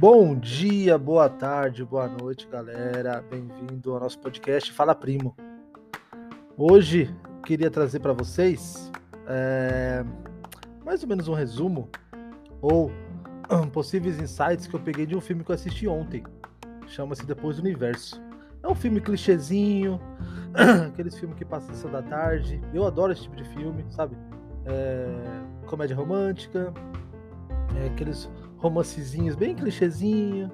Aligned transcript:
Bom 0.00 0.34
dia, 0.34 0.96
boa 0.96 1.28
tarde, 1.28 1.84
boa 1.84 2.08
noite, 2.08 2.48
galera. 2.50 3.22
Bem-vindo 3.30 3.92
ao 3.92 4.00
nosso 4.00 4.18
podcast 4.18 4.72
Fala 4.72 4.94
Primo. 4.94 5.36
Hoje 6.56 7.14
queria 7.44 7.70
trazer 7.70 8.00
para 8.00 8.14
vocês 8.14 8.90
é, 9.26 10.02
mais 10.86 11.02
ou 11.02 11.08
menos 11.10 11.28
um 11.28 11.34
resumo 11.34 11.90
ou 12.62 12.90
um, 13.50 13.68
possíveis 13.68 14.18
insights 14.18 14.66
que 14.66 14.74
eu 14.74 14.80
peguei 14.80 15.04
de 15.04 15.14
um 15.14 15.20
filme 15.20 15.44
que 15.44 15.50
eu 15.50 15.54
assisti 15.54 15.86
ontem. 15.86 16.24
Chama-se 16.86 17.26
Depois 17.26 17.56
do 17.56 17.62
Universo. 17.62 18.18
É 18.62 18.68
um 18.68 18.74
filme 18.74 19.02
clichêzinho, 19.02 20.00
aqueles 20.88 21.14
filmes 21.18 21.36
que 21.36 21.44
passam 21.44 21.74
sessão 21.74 21.90
da 21.90 22.00
tarde. 22.00 22.58
Eu 22.72 22.86
adoro 22.86 23.12
esse 23.12 23.24
tipo 23.24 23.36
de 23.36 23.44
filme, 23.50 23.84
sabe? 23.90 24.16
É, 24.64 25.66
comédia 25.66 25.94
romântica, 25.94 26.72
é, 27.76 27.88
aqueles 27.88 28.30
romancezinhos 28.60 29.34
bem 29.34 29.54
clichêzinho, 29.54 30.50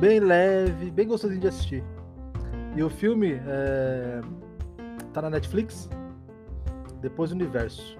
bem 0.00 0.20
leve, 0.20 0.90
bem 0.90 1.06
gostosinho 1.06 1.40
de 1.40 1.48
assistir. 1.48 1.84
E 2.74 2.82
o 2.82 2.90
filme 2.90 3.40
é, 3.46 4.20
tá 5.12 5.22
na 5.22 5.30
Netflix, 5.30 5.88
Depois 7.00 7.30
do 7.30 7.34
Universo. 7.34 7.98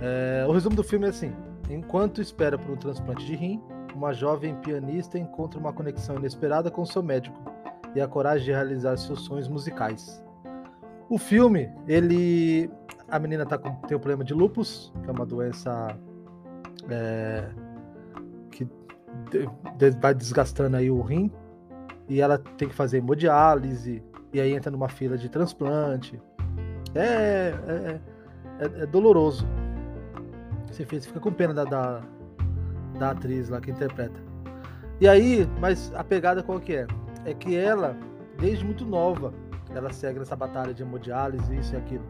É, 0.00 0.44
o 0.48 0.52
resumo 0.52 0.76
do 0.76 0.84
filme 0.84 1.06
é 1.06 1.10
assim: 1.10 1.32
enquanto 1.68 2.20
espera 2.20 2.58
por 2.58 2.70
um 2.70 2.76
transplante 2.76 3.24
de 3.24 3.34
rim, 3.34 3.60
uma 3.94 4.12
jovem 4.12 4.54
pianista 4.56 5.18
encontra 5.18 5.58
uma 5.58 5.72
conexão 5.72 6.16
inesperada 6.16 6.70
com 6.70 6.84
seu 6.84 7.02
médico 7.02 7.38
e 7.94 8.00
a 8.00 8.06
coragem 8.06 8.46
de 8.46 8.52
realizar 8.52 8.96
seus 8.96 9.20
sonhos 9.22 9.48
musicais. 9.48 10.22
O 11.08 11.18
filme, 11.18 11.70
ele, 11.88 12.70
a 13.08 13.18
menina 13.18 13.44
tá 13.44 13.58
com, 13.58 13.74
tem 13.86 13.96
um 13.96 14.00
problema 14.00 14.22
de 14.22 14.32
lupus, 14.32 14.92
que 15.02 15.10
é 15.10 15.12
uma 15.12 15.26
doença 15.26 15.98
é, 16.88 17.50
vai 20.00 20.14
desgastando 20.14 20.76
aí 20.76 20.90
o 20.90 21.00
rim 21.00 21.30
e 22.08 22.20
ela 22.20 22.38
tem 22.38 22.68
que 22.68 22.74
fazer 22.74 22.98
hemodiálise 22.98 24.02
e 24.32 24.40
aí 24.40 24.52
entra 24.52 24.70
numa 24.70 24.88
fila 24.88 25.16
de 25.16 25.28
transplante. 25.28 26.20
É, 26.94 27.54
é, 27.68 28.00
é, 28.58 28.82
é 28.82 28.86
doloroso. 28.86 29.46
Você 30.66 30.84
fica 30.84 31.20
com 31.20 31.32
pena 31.32 31.52
da, 31.52 31.64
da, 31.64 32.00
da 32.98 33.10
atriz 33.10 33.48
lá 33.48 33.60
que 33.60 33.70
interpreta. 33.70 34.20
E 35.00 35.08
aí, 35.08 35.48
mas 35.58 35.92
a 35.94 36.04
pegada 36.04 36.42
qual 36.42 36.60
que 36.60 36.76
é? 36.76 36.86
É 37.24 37.34
que 37.34 37.56
ela, 37.56 37.96
desde 38.38 38.64
muito 38.64 38.84
nova, 38.84 39.32
ela 39.74 39.92
segue 39.92 40.18
nessa 40.18 40.36
batalha 40.36 40.74
de 40.74 40.82
hemodiálise, 40.82 41.56
isso 41.56 41.74
e 41.74 41.76
aquilo. 41.76 42.04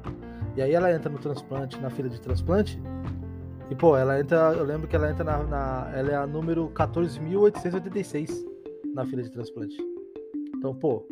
E 0.57 0.63
aí 0.63 0.75
ela 0.75 0.93
entra 0.93 1.11
no 1.11 1.19
transplante, 1.19 1.79
na 1.81 1.91
fila 1.91 2.09
de 2.09 2.21
transplante, 2.21 2.81
e, 3.71 3.75
pô, 3.77 3.97
ela 3.97 4.19
entra. 4.19 4.53
Eu 4.53 4.65
lembro 4.65 4.89
que 4.89 4.97
ela 4.97 5.09
entra 5.11 5.23
na. 5.23 5.45
na 5.45 5.93
ela 5.95 6.11
é 6.11 6.17
a 6.17 6.27
número 6.27 6.69
14.886 6.71 8.45
na 8.93 9.07
fila 9.07 9.23
de 9.23 9.31
transplante. 9.31 9.77
Então, 10.57 10.75
pô, 10.75 11.07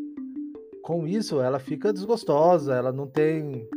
com 0.82 1.06
isso 1.06 1.40
ela 1.40 1.60
fica 1.60 1.92
desgostosa, 1.92 2.74
ela 2.74 2.90
não 2.90 3.06
tem. 3.06 3.68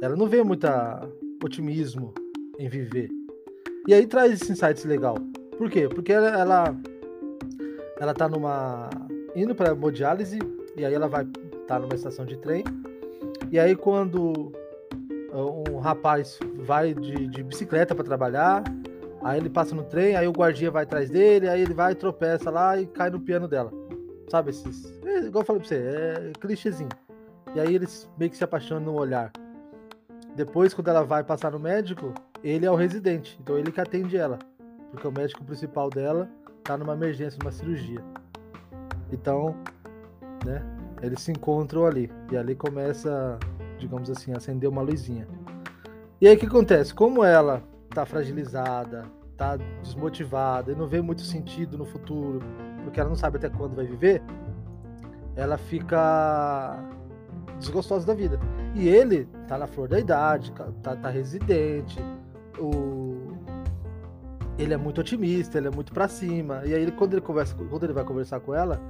Ela 0.00 0.14
não 0.14 0.28
vê 0.28 0.44
muita 0.44 1.08
otimismo 1.42 2.14
em 2.58 2.68
viver. 2.68 3.10
E 3.88 3.92
aí 3.92 4.06
traz 4.06 4.32
esse 4.32 4.52
insight 4.52 4.86
legal. 4.86 5.16
Por 5.58 5.68
quê? 5.68 5.88
Porque 5.88 6.12
ela, 6.12 6.38
ela, 6.38 6.76
ela 7.98 8.14
tá 8.14 8.28
numa. 8.28 8.88
indo 9.34 9.56
pra 9.56 9.72
hemodiálise, 9.72 10.38
e 10.76 10.84
aí 10.84 10.94
ela 10.94 11.08
vai 11.08 11.26
tá 11.66 11.80
numa 11.80 11.94
estação 11.96 12.24
de 12.24 12.36
trem. 12.36 12.62
E 13.50 13.58
aí 13.58 13.74
quando 13.74 14.52
um 15.34 15.78
rapaz 15.78 16.38
vai 16.56 16.94
de, 16.94 17.26
de 17.26 17.42
bicicleta 17.42 17.94
para 17.94 18.04
trabalhar, 18.04 18.62
aí 19.22 19.38
ele 19.38 19.48
passa 19.48 19.74
no 19.74 19.82
trem, 19.84 20.16
aí 20.16 20.26
o 20.28 20.32
guardinha 20.32 20.70
vai 20.70 20.84
atrás 20.84 21.08
dele, 21.10 21.48
aí 21.48 21.62
ele 21.62 21.74
vai, 21.74 21.94
tropeça 21.94 22.50
lá 22.50 22.78
e 22.78 22.86
cai 22.86 23.10
no 23.10 23.20
piano 23.20 23.48
dela. 23.48 23.72
Sabe 24.28 24.50
esses. 24.50 24.92
É, 25.04 25.20
igual 25.20 25.42
eu 25.42 25.46
falei 25.46 25.60
pra 25.60 25.68
você, 25.68 25.76
é 25.76 26.32
clichêzinho. 26.40 26.90
E 27.54 27.60
aí 27.60 27.74
eles 27.74 28.08
meio 28.18 28.30
que 28.30 28.36
se 28.36 28.44
apaixonam 28.44 28.92
no 28.92 28.98
olhar. 28.98 29.30
Depois, 30.34 30.72
quando 30.72 30.88
ela 30.88 31.02
vai 31.02 31.22
passar 31.22 31.50
no 31.50 31.58
médico, 31.58 32.14
ele 32.42 32.64
é 32.64 32.70
o 32.70 32.74
residente, 32.74 33.38
então 33.40 33.58
ele 33.58 33.70
que 33.70 33.80
atende 33.80 34.16
ela. 34.16 34.38
Porque 34.90 35.06
o 35.06 35.12
médico 35.12 35.44
principal 35.44 35.90
dela 35.90 36.28
tá 36.64 36.76
numa 36.76 36.94
emergência, 36.94 37.38
numa 37.38 37.52
cirurgia. 37.52 38.02
Então, 39.10 39.54
né, 40.44 40.62
eles 41.02 41.20
se 41.20 41.30
encontram 41.30 41.86
ali. 41.86 42.10
E 42.30 42.36
ali 42.36 42.54
começa 42.54 43.38
digamos 43.82 44.08
assim, 44.10 44.32
acender 44.32 44.68
uma 44.68 44.82
luzinha. 44.82 45.26
E 46.20 46.28
aí 46.28 46.36
o 46.36 46.38
que 46.38 46.46
acontece? 46.46 46.94
Como 46.94 47.24
ela 47.24 47.62
tá 47.90 48.06
fragilizada, 48.06 49.04
tá 49.36 49.56
desmotivada 49.82 50.72
e 50.72 50.74
não 50.74 50.86
vê 50.86 51.00
muito 51.00 51.22
sentido 51.22 51.76
no 51.76 51.84
futuro, 51.84 52.40
porque 52.84 53.00
ela 53.00 53.08
não 53.08 53.16
sabe 53.16 53.38
até 53.38 53.48
quando 53.48 53.74
vai 53.74 53.84
viver, 53.84 54.22
ela 55.34 55.58
fica 55.58 56.78
desgostosa 57.58 58.06
da 58.06 58.14
vida. 58.14 58.38
E 58.74 58.88
ele 58.88 59.28
tá 59.48 59.58
na 59.58 59.66
flor 59.66 59.88
da 59.88 59.98
idade, 59.98 60.52
tá, 60.82 60.96
tá 60.96 61.08
residente, 61.10 62.00
o... 62.58 63.34
ele 64.58 64.72
é 64.72 64.76
muito 64.76 65.00
otimista, 65.00 65.58
ele 65.58 65.68
é 65.68 65.70
muito 65.70 65.92
para 65.92 66.06
cima. 66.06 66.62
E 66.64 66.74
aí 66.74 66.90
quando 66.92 67.14
ele 67.14 67.20
conversa, 67.20 67.54
quando 67.54 67.84
ele 67.84 67.92
vai 67.92 68.04
conversar 68.04 68.40
com 68.40 68.54
ela, 68.54 68.80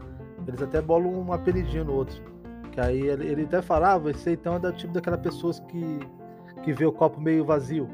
eles 0.46 0.60
até 0.60 0.80
bolam 0.82 1.12
um 1.14 1.32
apelidinho 1.32 1.84
no 1.84 1.94
outro. 1.94 2.31
Que 2.72 2.80
aí 2.80 3.02
ele, 3.02 3.28
ele 3.28 3.42
até 3.44 3.62
falava, 3.62 4.08
ah, 4.08 4.12
você 4.12 4.32
então 4.32 4.56
é 4.56 4.58
do 4.58 4.72
tipo 4.72 4.92
daquelas 4.92 5.20
pessoas 5.20 5.60
que, 5.60 6.00
que 6.62 6.72
vê 6.72 6.86
o 6.86 6.92
copo 6.92 7.20
meio 7.20 7.44
vazio. 7.44 7.88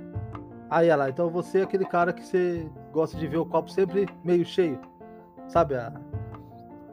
Aí 0.71 0.89
ela, 0.89 1.11
então 1.11 1.29
você 1.29 1.61
é 1.61 1.63
aquele 1.63 1.85
cara 1.85 2.13
que 2.13 2.25
você 2.25 2.67
gosta 2.93 3.17
de 3.17 3.27
ver 3.27 3.39
o 3.39 3.45
copo 3.45 3.71
sempre 3.71 4.07
meio 4.23 4.45
cheio. 4.45 4.79
Sabe 5.49 5.75
a, 5.75 5.93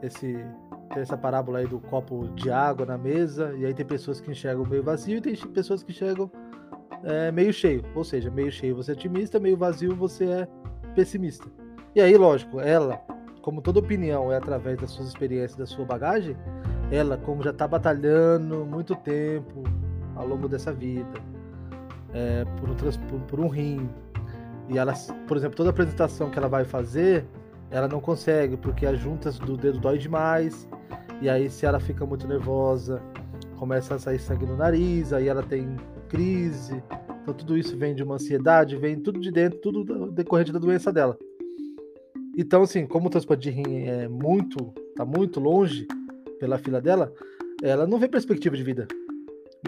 esse, 0.02 0.44
essa 0.96 1.16
parábola 1.16 1.60
aí 1.60 1.66
do 1.66 1.78
copo 1.78 2.26
de 2.34 2.50
água 2.50 2.84
na 2.84 2.98
mesa, 2.98 3.54
e 3.56 3.64
aí 3.64 3.72
tem 3.72 3.86
pessoas 3.86 4.20
que 4.20 4.30
enxergam 4.30 4.66
meio 4.66 4.82
vazio 4.82 5.18
e 5.18 5.20
tem 5.20 5.36
pessoas 5.36 5.82
que 5.82 5.92
enxergam 5.92 6.30
é, 7.04 7.30
meio 7.30 7.52
cheio. 7.52 7.84
Ou 7.94 8.02
seja, 8.02 8.30
meio 8.30 8.50
cheio 8.50 8.74
você 8.74 8.92
é 8.92 8.94
otimista, 8.94 9.38
meio 9.38 9.56
vazio 9.56 9.94
você 9.94 10.24
é 10.24 10.48
pessimista. 10.94 11.46
E 11.94 12.00
aí, 12.00 12.16
lógico, 12.16 12.60
ela, 12.60 13.00
como 13.42 13.62
toda 13.62 13.78
opinião 13.78 14.32
é 14.32 14.36
através 14.36 14.78
das 14.78 14.90
suas 14.90 15.08
experiências, 15.08 15.56
da 15.56 15.66
sua 15.66 15.84
bagagem, 15.84 16.36
ela, 16.90 17.16
como 17.16 17.42
já 17.42 17.50
está 17.50 17.66
batalhando 17.66 18.64
muito 18.64 18.94
tempo 18.94 19.64
ao 20.14 20.26
longo 20.26 20.48
dessa 20.48 20.72
vida, 20.72 21.20
é, 22.12 22.44
por, 22.58 22.70
um, 22.70 23.20
por, 23.26 23.40
um 23.40 23.48
rim, 23.48 23.88
e 24.68 24.78
ela, 24.78 24.94
por 25.26 25.36
exemplo, 25.36 25.56
toda 25.56 25.70
apresentação 25.70 26.30
que 26.30 26.38
ela 26.38 26.48
vai 26.48 26.64
fazer, 26.64 27.24
ela 27.70 27.88
não 27.88 28.00
consegue, 28.00 28.56
porque 28.56 28.86
as 28.86 28.98
juntas 28.98 29.38
do 29.38 29.56
dedo 29.56 29.78
dói 29.78 29.98
demais, 29.98 30.68
e 31.20 31.28
aí 31.28 31.50
se 31.50 31.66
ela 31.66 31.80
fica 31.80 32.06
muito 32.06 32.26
nervosa, 32.26 33.02
começa 33.56 33.94
a 33.94 33.98
sair 33.98 34.18
sangue 34.18 34.46
no 34.46 34.56
nariz, 34.56 35.12
aí 35.12 35.28
ela 35.28 35.42
tem 35.42 35.76
crise, 36.08 36.82
então 37.22 37.34
tudo 37.34 37.58
isso 37.58 37.76
vem 37.76 37.94
de 37.94 38.02
uma 38.02 38.14
ansiedade, 38.14 38.76
vem 38.76 39.00
tudo 39.00 39.18
de 39.18 39.32
dentro, 39.32 39.58
tudo 39.58 40.10
decorrente 40.12 40.52
da 40.52 40.58
doença 40.58 40.92
dela. 40.92 41.18
Então, 42.38 42.62
assim, 42.62 42.86
como 42.86 43.06
o 43.06 43.10
transplante 43.10 43.42
de 43.42 43.50
rim 43.50 43.86
é 43.86 44.06
muito, 44.06 44.72
tá 44.94 45.04
muito 45.04 45.40
longe, 45.40 45.86
pela 46.38 46.58
filha 46.58 46.80
dela, 46.80 47.12
ela 47.62 47.86
não 47.86 47.98
vê 47.98 48.08
perspectiva 48.08 48.56
de 48.56 48.62
vida. 48.62 48.86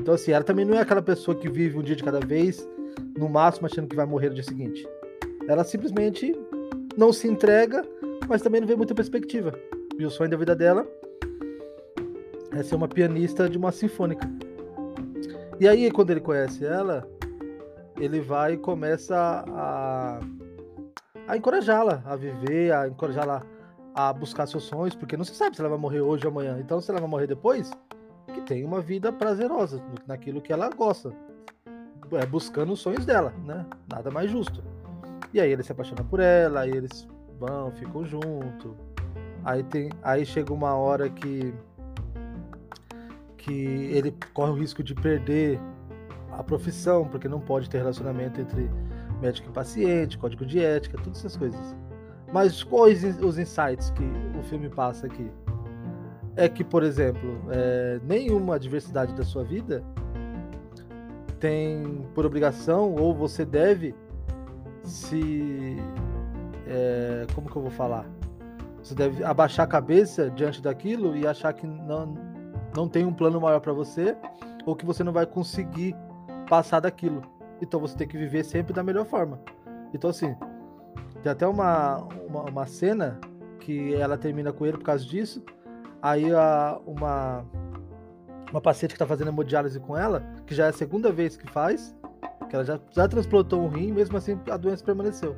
Então, 0.00 0.14
assim, 0.14 0.32
ela 0.32 0.44
também 0.44 0.64
não 0.64 0.74
é 0.74 0.80
aquela 0.80 1.02
pessoa 1.02 1.36
que 1.36 1.48
vive 1.48 1.78
um 1.78 1.82
dia 1.82 1.96
de 1.96 2.04
cada 2.04 2.20
vez, 2.20 2.66
no 3.16 3.28
máximo 3.28 3.66
achando 3.66 3.88
que 3.88 3.96
vai 3.96 4.06
morrer 4.06 4.28
no 4.28 4.34
dia 4.34 4.44
seguinte. 4.44 4.86
Ela 5.48 5.64
simplesmente 5.64 6.32
não 6.96 7.12
se 7.12 7.26
entrega, 7.26 7.84
mas 8.28 8.42
também 8.42 8.60
não 8.60 8.68
vê 8.68 8.76
muita 8.76 8.94
perspectiva. 8.94 9.52
E 9.98 10.04
o 10.04 10.10
sonho 10.10 10.30
da 10.30 10.36
vida 10.36 10.54
dela 10.54 10.86
é 12.52 12.62
ser 12.62 12.74
uma 12.74 12.88
pianista 12.88 13.48
de 13.48 13.58
uma 13.58 13.72
sinfônica. 13.72 14.28
E 15.58 15.66
aí, 15.66 15.90
quando 15.90 16.10
ele 16.10 16.20
conhece 16.20 16.64
ela, 16.64 17.08
ele 17.98 18.20
vai 18.20 18.54
e 18.54 18.58
começa 18.58 19.44
a, 19.48 20.20
a 21.26 21.36
encorajá-la 21.36 22.02
a 22.06 22.14
viver, 22.14 22.72
a 22.72 22.86
encorajá-la 22.86 23.44
a 23.98 24.12
buscar 24.12 24.46
seus 24.46 24.62
sonhos, 24.62 24.94
porque 24.94 25.16
não 25.16 25.24
se 25.24 25.34
sabe 25.34 25.56
se 25.56 25.60
ela 25.60 25.70
vai 25.70 25.78
morrer 25.78 26.00
hoje 26.00 26.24
ou 26.24 26.30
amanhã. 26.30 26.56
Então, 26.60 26.80
se 26.80 26.88
ela 26.88 27.00
vai 27.00 27.10
morrer 27.10 27.26
depois, 27.26 27.68
que 28.32 28.40
tenha 28.42 28.64
uma 28.64 28.80
vida 28.80 29.12
prazerosa 29.12 29.82
naquilo 30.06 30.40
que 30.40 30.52
ela 30.52 30.70
gosta, 30.70 31.12
é, 32.12 32.24
buscando 32.24 32.74
os 32.74 32.78
sonhos 32.78 33.04
dela, 33.04 33.34
né? 33.44 33.66
Nada 33.90 34.08
mais 34.08 34.30
justo. 34.30 34.62
E 35.34 35.40
aí 35.40 35.50
ele 35.50 35.64
se 35.64 35.72
apaixona 35.72 36.04
por 36.04 36.20
ela, 36.20 36.60
aí 36.60 36.70
eles 36.70 37.08
vão, 37.40 37.72
ficam 37.72 38.04
junto. 38.04 38.76
Aí 39.44 39.64
tem, 39.64 39.90
aí 40.00 40.24
chega 40.24 40.52
uma 40.52 40.74
hora 40.74 41.10
que 41.10 41.52
que 43.36 43.52
ele 43.52 44.14
corre 44.32 44.52
o 44.52 44.54
risco 44.54 44.80
de 44.80 44.94
perder 44.94 45.58
a 46.30 46.44
profissão, 46.44 47.08
porque 47.08 47.26
não 47.26 47.40
pode 47.40 47.68
ter 47.68 47.78
relacionamento 47.78 48.40
entre 48.40 48.70
médico 49.20 49.48
e 49.48 49.52
paciente, 49.52 50.16
código 50.18 50.46
de 50.46 50.60
ética, 50.60 50.96
todas 51.02 51.18
essas 51.18 51.36
coisas. 51.36 51.74
Mas 52.32 52.62
quais 52.62 53.04
os 53.22 53.38
insights 53.38 53.90
que 53.90 54.04
o 54.38 54.42
filme 54.42 54.68
passa 54.68 55.06
aqui? 55.06 55.30
É 56.36 56.48
que, 56.48 56.62
por 56.62 56.82
exemplo, 56.82 57.40
é, 57.50 58.00
nenhuma 58.04 58.56
adversidade 58.56 59.14
da 59.14 59.24
sua 59.24 59.42
vida 59.42 59.82
tem 61.40 62.06
por 62.14 62.26
obrigação 62.26 62.94
ou 62.94 63.14
você 63.14 63.44
deve 63.44 63.94
se. 64.82 65.76
É, 66.66 67.26
como 67.34 67.50
que 67.50 67.56
eu 67.56 67.62
vou 67.62 67.70
falar? 67.70 68.04
Você 68.82 68.94
deve 68.94 69.24
abaixar 69.24 69.64
a 69.64 69.68
cabeça 69.68 70.30
diante 70.30 70.62
daquilo 70.62 71.16
e 71.16 71.26
achar 71.26 71.52
que 71.52 71.66
não, 71.66 72.14
não 72.76 72.88
tem 72.88 73.04
um 73.04 73.12
plano 73.12 73.40
maior 73.40 73.60
para 73.60 73.72
você 73.72 74.16
ou 74.64 74.76
que 74.76 74.84
você 74.84 75.02
não 75.02 75.12
vai 75.12 75.26
conseguir 75.26 75.96
passar 76.48 76.80
daquilo. 76.80 77.22
Então 77.60 77.80
você 77.80 77.96
tem 77.96 78.06
que 78.06 78.16
viver 78.16 78.44
sempre 78.44 78.72
da 78.72 78.82
melhor 78.82 79.04
forma. 79.04 79.40
Então, 79.92 80.10
assim, 80.10 80.36
tem 81.22 81.32
até 81.32 81.46
uma, 81.46 81.96
uma, 82.26 82.42
uma 82.44 82.66
cena 82.66 83.20
que 83.60 83.94
ela 83.94 84.16
termina 84.16 84.52
com 84.52 84.64
ele 84.64 84.78
por 84.78 84.84
causa 84.84 85.04
disso. 85.04 85.42
Aí 86.00 86.32
a, 86.32 86.78
uma, 86.86 87.44
uma 88.50 88.60
paciente 88.60 88.90
que 88.90 88.94
está 88.94 89.06
fazendo 89.06 89.28
hemodiálise 89.28 89.78
com 89.80 89.96
ela, 89.96 90.22
que 90.46 90.54
já 90.54 90.66
é 90.66 90.68
a 90.68 90.72
segunda 90.72 91.10
vez 91.10 91.36
que 91.36 91.50
faz, 91.50 91.94
que 92.48 92.54
ela 92.54 92.64
já, 92.64 92.80
já 92.90 93.08
transplantou 93.08 93.62
um 93.62 93.68
rim, 93.68 93.92
mesmo 93.92 94.16
assim 94.16 94.38
a 94.50 94.56
doença 94.56 94.84
permaneceu. 94.84 95.36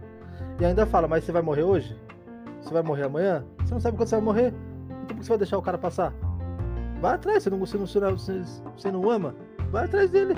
E 0.59 0.65
ainda 0.65 0.87
fala, 0.87 1.09
mas 1.09 1.25
você 1.25 1.33
vai 1.33 1.43
morrer 1.43 1.63
hoje? 1.63 1.99
Você 2.61 2.73
vai 2.73 2.83
morrer 2.83 3.05
amanhã? 3.05 3.45
Você 3.61 3.73
não 3.73 3.81
sabe 3.81 3.97
quando 3.97 4.09
você 4.09 4.17
vai 4.17 4.25
morrer? 4.25 4.55
Então 5.05 5.07
por 5.09 5.17
que 5.17 5.25
você 5.25 5.29
vai 5.31 5.39
deixar 5.39 5.59
o 5.59 5.63
cara 5.63 5.79
passar? 5.79 6.13
Vai 7.01 7.15
atrás, 7.15 7.43
você 7.43 7.51
não, 7.51 7.59
você 7.59 7.79
não, 7.79 7.87
você, 7.87 8.43
você 8.77 8.93
não 8.93 9.11
ama? 9.11 9.35
Vai 9.71 9.87
atrás 9.87 10.11
dele. 10.11 10.35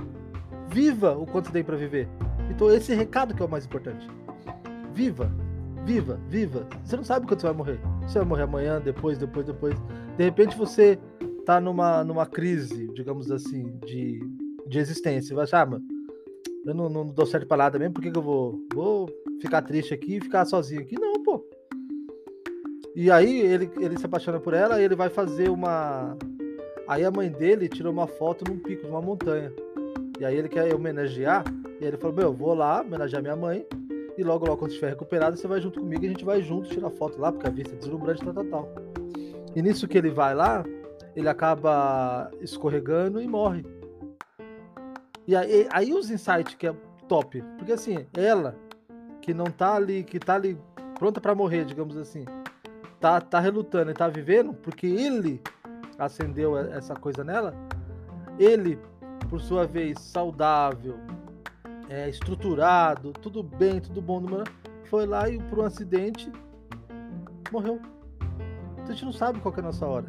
Viva 0.69 1.17
o 1.17 1.27
quanto 1.27 1.47
você 1.47 1.53
tem 1.53 1.65
para 1.65 1.77
viver. 1.77 2.09
Então 2.49 2.71
esse 2.71 2.95
recado 2.95 3.35
que 3.35 3.43
é 3.43 3.45
o 3.45 3.49
mais 3.49 3.67
importante. 3.67 4.09
Viva, 4.95 5.31
viva, 5.85 6.21
viva. 6.29 6.67
Você 6.85 6.97
não 6.97 7.05
sabe 7.05 7.27
quando 7.27 7.41
você 7.41 7.47
vai 7.47 7.57
morrer. 7.57 7.81
Você 8.07 8.19
vai 8.19 8.29
morrer 8.29 8.43
amanhã, 8.43 8.81
depois, 8.81 9.19
depois, 9.19 9.47
depois. 9.47 9.75
De 10.17 10.25
repente 10.25 10.57
você 10.57 10.99
tá 11.45 11.61
numa, 11.61 12.05
numa 12.05 12.27
crise, 12.27 12.89
digamos 12.95 13.31
assim, 13.31 13.79
de, 13.85 14.21
de 14.67 14.79
existência. 14.79 15.29
Você 15.29 15.35
vai 15.35 15.45
achar, 15.45 15.63
ah, 15.63 15.67
mano, 15.67 15.85
eu 16.65 16.75
não, 16.75 16.89
não 16.89 17.07
dou 17.07 17.27
certo 17.27 17.47
pra 17.47 17.57
nada 17.57 17.79
mesmo, 17.79 17.95
por 17.95 18.03
que, 18.03 18.11
que 18.11 18.19
eu 18.19 18.23
vou, 18.23 18.61
vou 18.73 19.09
ficar 19.41 19.63
triste 19.63 19.93
aqui 19.93 20.17
e 20.17 20.21
ficar 20.21 20.45
sozinho 20.45 20.81
aqui? 20.81 20.99
Não, 20.99 21.23
pô. 21.23 21.45
E 22.95 23.11
aí 23.11 23.41
ele, 23.41 23.71
ele 23.81 23.99
se 23.99 24.07
apaixona 24.07 24.39
por 24.39 24.55
ela 24.55 24.81
e 24.81 24.85
ele 24.85 24.95
vai 24.95 25.09
fazer 25.09 25.49
uma. 25.49 26.17
Aí 26.87 27.05
a 27.05 27.11
mãe 27.11 27.31
dele 27.31 27.69
tirou 27.69 27.93
uma 27.93 28.07
foto 28.07 28.45
num 28.49 28.59
pico 28.59 28.83
de 28.83 28.91
uma 28.91 29.01
montanha. 29.01 29.53
E 30.21 30.25
aí 30.25 30.37
ele 30.37 30.49
quer 30.49 30.73
homenagear. 30.75 31.45
E 31.81 31.85
aí 31.85 31.89
ele 31.89 31.97
falou: 31.97 32.15
Meu, 32.15 32.27
eu 32.27 32.33
vou 32.33 32.55
lá 32.55 32.83
homenagear 32.83 33.23
minha 33.23 33.35
mãe. 33.35 33.67
E 34.17 34.23
logo, 34.23 34.47
logo, 34.47 34.59
quando 34.59 34.71
estiver 34.71 34.91
recuperado, 34.91 35.37
você 35.37 35.47
vai 35.47 35.61
junto 35.61 35.81
comigo 35.81 36.05
e 36.05 36.07
a 36.07 36.11
gente 36.11 36.25
vai 36.25 36.43
junto 36.43 36.69
tirar 36.69 36.91
foto 36.91 37.19
lá, 37.21 37.33
porque 37.33 37.47
a 37.47 37.51
vista 37.51 37.75
é 37.75 37.79
deslumbrante, 37.79 38.25
tal, 38.25 38.35
tal, 38.35 38.45
tal. 38.45 38.69
E 39.55 39.63
nisso 39.63 39.89
que 39.89 39.97
ele 39.97 40.11
vai 40.11 40.35
lá, 40.35 40.65
ele 41.17 41.29
acaba 41.29 42.31
escorregando 42.41 43.21
e 43.21 43.27
morre. 43.27 43.65
E 45.27 45.37
aí, 45.37 45.69
aí 45.71 45.93
os 45.95 46.11
insights 46.11 46.55
que 46.55 46.67
é 46.67 46.75
top. 47.09 47.43
Porque 47.59 47.73
assim, 47.73 48.07
ela, 48.15 48.57
que 49.21 49.33
não 49.33 49.47
tá 49.47 49.77
ali, 49.77 50.03
que 50.03 50.19
tá 50.19 50.35
ali 50.35 50.59
pronta 50.99 51.21
para 51.21 51.35
morrer, 51.35 51.65
digamos 51.65 51.97
assim, 51.97 52.25
tá, 53.01 53.21
tá 53.21 53.41
relutando 53.41 53.91
e 53.91 53.95
tá 53.95 54.09
vivendo, 54.09 54.53
porque 54.55 54.87
ele 54.87 55.41
acendeu 55.99 56.57
essa 56.57 56.95
coisa 56.95 57.23
nela, 57.25 57.55
ele, 58.39 58.79
por 59.29 59.41
sua 59.41 59.67
vez, 59.67 59.99
saudável, 59.99 60.97
é, 61.89 62.09
estruturado, 62.09 63.13
tudo 63.13 63.43
bem, 63.43 63.81
tudo 63.81 64.01
bom, 64.01 64.23
foi 64.85 65.07
lá 65.07 65.29
e 65.29 65.39
por 65.39 65.61
um 65.61 65.63
acidente 65.63 66.31
morreu. 67.53 67.81
Então 68.73 68.87
a 68.87 68.93
gente 68.93 69.05
não 69.05 69.13
sabe 69.13 69.41
qual 69.41 69.55
é 69.55 69.61
a 69.61 69.63
nossa 69.63 69.87
hora. 69.87 70.07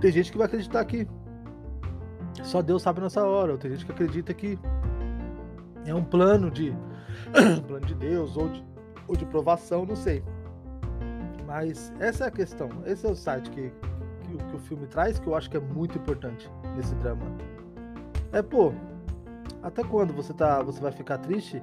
Tem 0.00 0.10
gente 0.12 0.30
que 0.30 0.36
vai 0.36 0.46
acreditar 0.46 0.84
que 0.84 1.08
só 2.42 2.60
Deus 2.60 2.82
sabe 2.82 2.98
a 2.98 3.04
nossa 3.04 3.24
hora. 3.24 3.52
Ou 3.52 3.58
tem 3.58 3.70
gente 3.70 3.86
que 3.86 3.92
acredita 3.92 4.34
que 4.34 4.58
é 5.86 5.94
um 5.94 6.04
plano 6.04 6.50
de 6.50 6.70
um 7.58 7.62
plano 7.62 7.86
de 7.86 7.94
Deus 7.94 8.36
ou 8.36 8.48
de, 8.48 8.64
ou 9.08 9.16
de 9.16 9.24
provação, 9.24 9.86
não 9.86 9.96
sei. 9.96 10.22
Mas 11.46 11.92
essa 12.00 12.24
é 12.24 12.28
a 12.28 12.30
questão. 12.30 12.68
Esse 12.84 13.06
é 13.06 13.10
o 13.10 13.14
site 13.14 13.50
que, 13.50 13.72
que, 14.22 14.36
que 14.36 14.56
o 14.56 14.58
filme 14.58 14.86
traz, 14.86 15.18
que 15.18 15.26
eu 15.26 15.34
acho 15.34 15.48
que 15.48 15.56
é 15.56 15.60
muito 15.60 15.96
importante 15.96 16.50
nesse 16.76 16.94
drama. 16.96 17.24
É, 18.32 18.42
pô, 18.42 18.72
até 19.62 19.82
quando 19.82 20.12
você, 20.12 20.32
tá, 20.32 20.62
você 20.62 20.80
vai 20.80 20.92
ficar 20.92 21.18
triste 21.18 21.62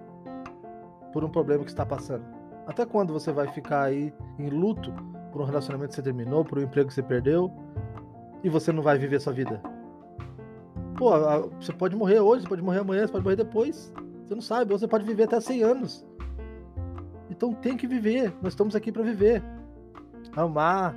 por 1.14 1.24
um 1.24 1.30
problema 1.30 1.64
que 1.64 1.70
está 1.70 1.86
passando? 1.86 2.24
Até 2.66 2.86
quando 2.86 3.14
você 3.14 3.32
vai 3.32 3.48
ficar 3.48 3.84
aí 3.84 4.14
em 4.40 4.50
luto 4.50 4.94
por 5.32 5.42
um 5.42 5.46
relacionamento 5.46 5.90
que 5.90 5.96
você 5.96 6.02
terminou, 6.02 6.44
por 6.44 6.58
um 6.58 6.62
emprego 6.62 6.88
que 6.88 6.94
você 6.94 7.04
perdeu 7.04 7.52
e 8.44 8.50
você 8.50 8.72
não 8.72 8.82
vai 8.82 8.98
viver 8.98 9.20
sua 9.20 9.34
vida? 9.34 9.62
Pô, 10.98 11.12
você 11.60 11.74
pode 11.74 11.96
morrer 11.96 12.20
hoje, 12.20 12.44
você 12.44 12.50
pode 12.50 12.62
morrer 12.62 12.80
amanhã, 12.80 13.06
você 13.06 13.12
pode 13.12 13.24
morrer 13.24 13.36
depois. 13.36 13.92
Você 14.26 14.36
não 14.36 14.42
sabe, 14.42 14.72
ou 14.72 14.80
você 14.80 14.88
pode 14.88 15.04
viver 15.04 15.24
até 15.24 15.40
100 15.40 15.64
anos. 15.64 16.06
Então 17.30 17.54
tem 17.54 17.76
que 17.76 17.88
viver. 17.88 18.34
Nós 18.42 18.54
estamos 18.54 18.76
aqui 18.76 18.92
para 18.92 19.04
viver. 19.04 19.44
Amar, 20.36 20.96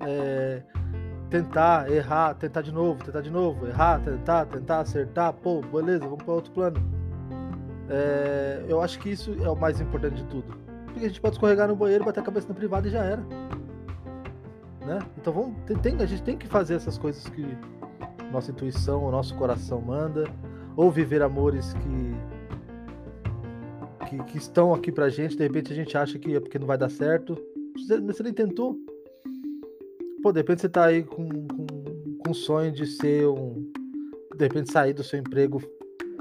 é, 0.00 0.62
tentar, 1.30 1.90
errar, 1.90 2.34
tentar 2.34 2.62
de 2.62 2.72
novo, 2.72 3.02
tentar 3.04 3.20
de 3.20 3.30
novo, 3.30 3.66
errar, 3.66 4.00
tentar, 4.00 4.46
tentar, 4.46 4.80
acertar, 4.80 5.32
pô, 5.32 5.60
beleza, 5.60 6.04
vamos 6.04 6.22
para 6.22 6.34
outro 6.34 6.52
plano. 6.52 6.76
É, 7.88 8.64
eu 8.68 8.80
acho 8.80 8.98
que 8.98 9.10
isso 9.10 9.34
é 9.42 9.48
o 9.48 9.56
mais 9.56 9.80
importante 9.80 10.16
de 10.16 10.24
tudo. 10.24 10.56
Porque 10.84 11.00
a 11.04 11.08
gente 11.08 11.20
pode 11.20 11.34
escorregar 11.34 11.68
no 11.68 11.76
banheiro, 11.76 12.04
bater 12.04 12.20
a 12.20 12.22
cabeça 12.22 12.48
na 12.48 12.54
privada 12.54 12.88
e 12.88 12.90
já 12.90 13.04
era. 13.04 13.22
Né? 14.80 14.98
Então 15.18 15.32
vamos, 15.32 15.56
tem, 15.82 15.96
a 16.00 16.06
gente 16.06 16.22
tem 16.22 16.36
que 16.36 16.46
fazer 16.46 16.74
essas 16.74 16.96
coisas 16.96 17.28
que 17.28 17.44
nossa 18.30 18.50
intuição, 18.50 19.04
o 19.04 19.10
nosso 19.10 19.34
coração 19.34 19.80
manda, 19.80 20.24
ou 20.76 20.90
viver 20.90 21.22
amores 21.22 21.74
que, 21.74 22.16
que, 24.08 24.24
que 24.24 24.38
estão 24.38 24.74
aqui 24.74 24.92
pra 24.92 25.08
gente, 25.08 25.36
de 25.36 25.42
repente 25.42 25.72
a 25.72 25.76
gente 25.76 25.96
acha 25.96 26.18
que 26.18 26.36
é 26.36 26.40
porque 26.40 26.58
não 26.58 26.66
vai 26.66 26.78
dar 26.78 26.88
certo. 26.88 27.36
Você, 27.76 28.00
você 28.00 28.22
nem 28.22 28.32
tentou, 28.32 28.76
Pô, 30.26 30.32
de 30.32 30.40
repente 30.40 30.62
você 30.62 30.68
tá 30.68 30.86
aí 30.86 31.04
com, 31.04 31.28
com, 31.28 31.66
com 32.18 32.34
sonho 32.34 32.72
de 32.72 32.84
ser 32.84 33.28
um. 33.28 33.70
De 34.36 34.44
repente 34.44 34.72
sair 34.72 34.92
do 34.92 35.04
seu 35.04 35.20
emprego 35.20 35.62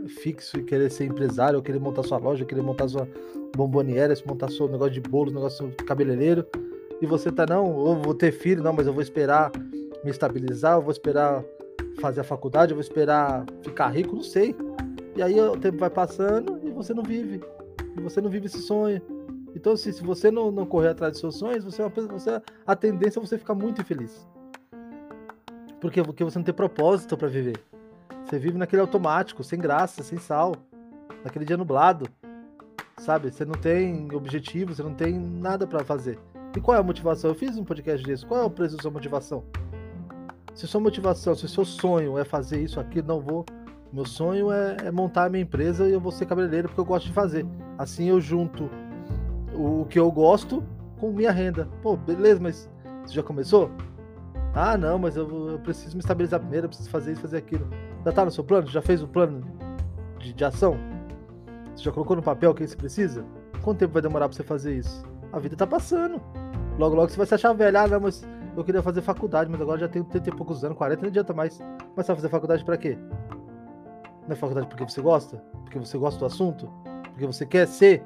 fixo 0.07 0.59
e 0.59 0.63
querer 0.63 0.91
ser 0.91 1.05
empresário, 1.05 1.57
ou 1.57 1.63
querer 1.63 1.79
montar 1.79 2.03
sua 2.03 2.19
loja, 2.19 2.45
querer 2.45 2.61
montar 2.61 2.87
sua 2.87 3.09
bomboniera, 3.57 4.13
montar 4.27 4.51
seu 4.51 4.67
negócio 4.67 4.93
de 4.93 5.01
bolo, 5.01 5.31
negócio 5.31 5.69
de 5.69 5.83
cabeleireiro, 5.85 6.45
e 7.01 7.07
você 7.07 7.31
tá, 7.31 7.47
não, 7.49 7.65
ou 7.73 7.95
vou 7.95 8.13
ter 8.13 8.31
filho, 8.31 8.61
não, 8.61 8.73
mas 8.73 8.85
eu 8.85 8.93
vou 8.93 9.01
esperar 9.01 9.51
me 10.03 10.11
estabilizar, 10.11 10.75
eu 10.77 10.83
vou 10.83 10.91
esperar 10.91 11.43
fazer 11.99 12.21
a 12.21 12.23
faculdade, 12.23 12.73
eu 12.73 12.75
vou 12.75 12.83
esperar 12.83 13.43
ficar 13.63 13.87
rico, 13.87 14.13
não 14.13 14.21
sei. 14.21 14.55
E 15.15 15.23
aí 15.23 15.41
o 15.41 15.57
tempo 15.57 15.79
vai 15.79 15.89
passando 15.89 16.59
e 16.63 16.69
você 16.69 16.93
não 16.93 17.01
vive. 17.01 17.41
E 17.97 18.01
você 18.01 18.21
não 18.21 18.29
vive 18.29 18.45
esse 18.45 18.59
sonho. 18.59 19.01
Então, 19.55 19.73
assim, 19.73 19.91
se 19.93 20.03
você 20.03 20.29
não, 20.29 20.51
não 20.51 20.65
correr 20.65 20.89
atrás 20.89 21.13
dos 21.13 21.21
seus 21.21 21.37
sonhos, 21.37 21.63
você, 21.63 21.81
é 21.81 21.89
você 21.89 22.41
a 22.67 22.75
tendência 22.75 23.19
é 23.19 23.21
você 23.21 23.37
ficar 23.37 23.55
muito 23.55 23.81
infeliz. 23.81 24.27
Porque, 25.79 26.03
porque 26.03 26.23
você 26.23 26.37
não 26.37 26.43
tem 26.43 26.53
propósito 26.53 27.17
para 27.17 27.29
viver. 27.29 27.57
Você 28.25 28.37
vive 28.37 28.57
naquele 28.57 28.81
automático, 28.81 29.43
sem 29.43 29.57
graça, 29.57 30.03
sem 30.03 30.17
sal, 30.17 30.55
naquele 31.23 31.45
dia 31.45 31.55
nublado. 31.55 32.05
Sabe? 32.97 33.31
Você 33.31 33.45
não 33.45 33.53
tem 33.53 34.13
objetivo, 34.13 34.75
você 34.75 34.83
não 34.83 34.93
tem 34.93 35.17
nada 35.17 35.65
para 35.65 35.85
fazer. 35.85 36.19
E 36.55 36.59
qual 36.59 36.75
é 36.75 36.79
a 36.79 36.83
motivação? 36.83 37.29
Eu 37.29 37.35
fiz 37.35 37.57
um 37.57 37.63
podcast 37.63 38.05
disso. 38.05 38.27
Qual 38.27 38.41
é 38.41 38.43
o 38.43 38.49
preço 38.49 38.75
da 38.75 38.81
sua 38.81 38.91
motivação? 38.91 39.43
Se 40.53 40.67
sua 40.67 40.81
motivação, 40.81 41.35
se 41.35 41.47
seu 41.47 41.65
sonho 41.65 42.17
é 42.17 42.25
fazer 42.25 42.61
isso 42.61 42.79
aqui, 42.79 43.01
não 43.01 43.21
vou. 43.21 43.45
Meu 43.91 44.05
sonho 44.05 44.51
é, 44.51 44.77
é 44.85 44.91
montar 44.91 45.25
a 45.25 45.29
minha 45.29 45.43
empresa 45.43 45.87
e 45.87 45.93
eu 45.93 45.99
vou 45.99 46.11
ser 46.11 46.25
cabeleireiro 46.25 46.67
porque 46.67 46.81
eu 46.81 46.85
gosto 46.85 47.07
de 47.07 47.13
fazer. 47.13 47.45
Assim 47.77 48.09
eu 48.09 48.19
junto 48.19 48.69
o 49.55 49.85
que 49.85 49.99
eu 49.99 50.11
gosto 50.11 50.63
com 50.99 51.11
minha 51.11 51.31
renda. 51.31 51.67
Pô, 51.81 51.95
beleza, 51.95 52.39
mas 52.41 52.69
você 53.05 53.13
já 53.13 53.23
começou? 53.23 53.71
Ah, 54.53 54.77
não, 54.77 54.97
mas 54.97 55.17
eu, 55.17 55.49
eu 55.49 55.59
preciso 55.59 55.95
me 55.95 55.99
estabilizar 55.99 56.39
primeiro, 56.39 56.65
eu 56.65 56.69
preciso 56.69 56.89
fazer 56.89 57.11
isso, 57.11 57.21
fazer 57.21 57.37
aquilo. 57.37 57.67
Já 58.05 58.11
tá 58.11 58.23
no 58.23 58.31
seu 58.31 58.43
plano? 58.43 58.67
Já 58.67 58.81
fez 58.81 59.03
o 59.03 59.07
plano 59.07 59.45
de, 60.19 60.33
de 60.33 60.45
ação? 60.45 60.77
Você 61.75 61.83
já 61.83 61.91
colocou 61.91 62.15
no 62.15 62.23
papel 62.23 62.51
o 62.51 62.53
que 62.55 62.65
você 62.65 62.75
precisa? 62.75 63.25
Quanto 63.61 63.79
tempo 63.79 63.93
vai 63.93 64.01
demorar 64.01 64.29
pra 64.29 64.35
você 64.35 64.43
fazer 64.43 64.77
isso? 64.77 65.03
A 65.33 65.39
vida 65.39 65.55
tá 65.55 65.67
passando. 65.67 66.21
Logo, 66.79 66.95
logo 66.95 67.09
você 67.09 67.17
vai 67.17 67.25
se 67.25 67.33
achar 67.33 67.51
velho. 67.53 67.77
Ah, 67.77 67.87
não, 67.87 67.99
mas 67.99 68.25
eu 68.55 68.63
queria 68.63 68.81
fazer 68.81 69.01
faculdade, 69.01 69.49
mas 69.49 69.59
agora 69.59 69.79
já 69.79 69.87
tenho 69.89 70.05
30 70.05 70.29
e 70.29 70.31
poucos 70.31 70.63
anos, 70.63 70.77
40, 70.77 71.01
não 71.01 71.09
adianta 71.09 71.33
mais. 71.33 71.59
Mas 71.95 72.05
você 72.05 72.11
vai 72.11 72.15
fazer 72.15 72.29
faculdade 72.29 72.63
para 72.63 72.77
quê? 72.77 72.97
Não 74.25 74.31
é 74.31 74.35
faculdade 74.35 74.67
porque 74.67 74.83
você 74.83 75.01
gosta? 75.01 75.37
Porque 75.63 75.77
você 75.77 75.97
gosta 75.97 76.19
do 76.19 76.25
assunto? 76.25 76.69
Porque 77.11 77.25
você 77.25 77.45
quer 77.45 77.67
ser 77.67 78.03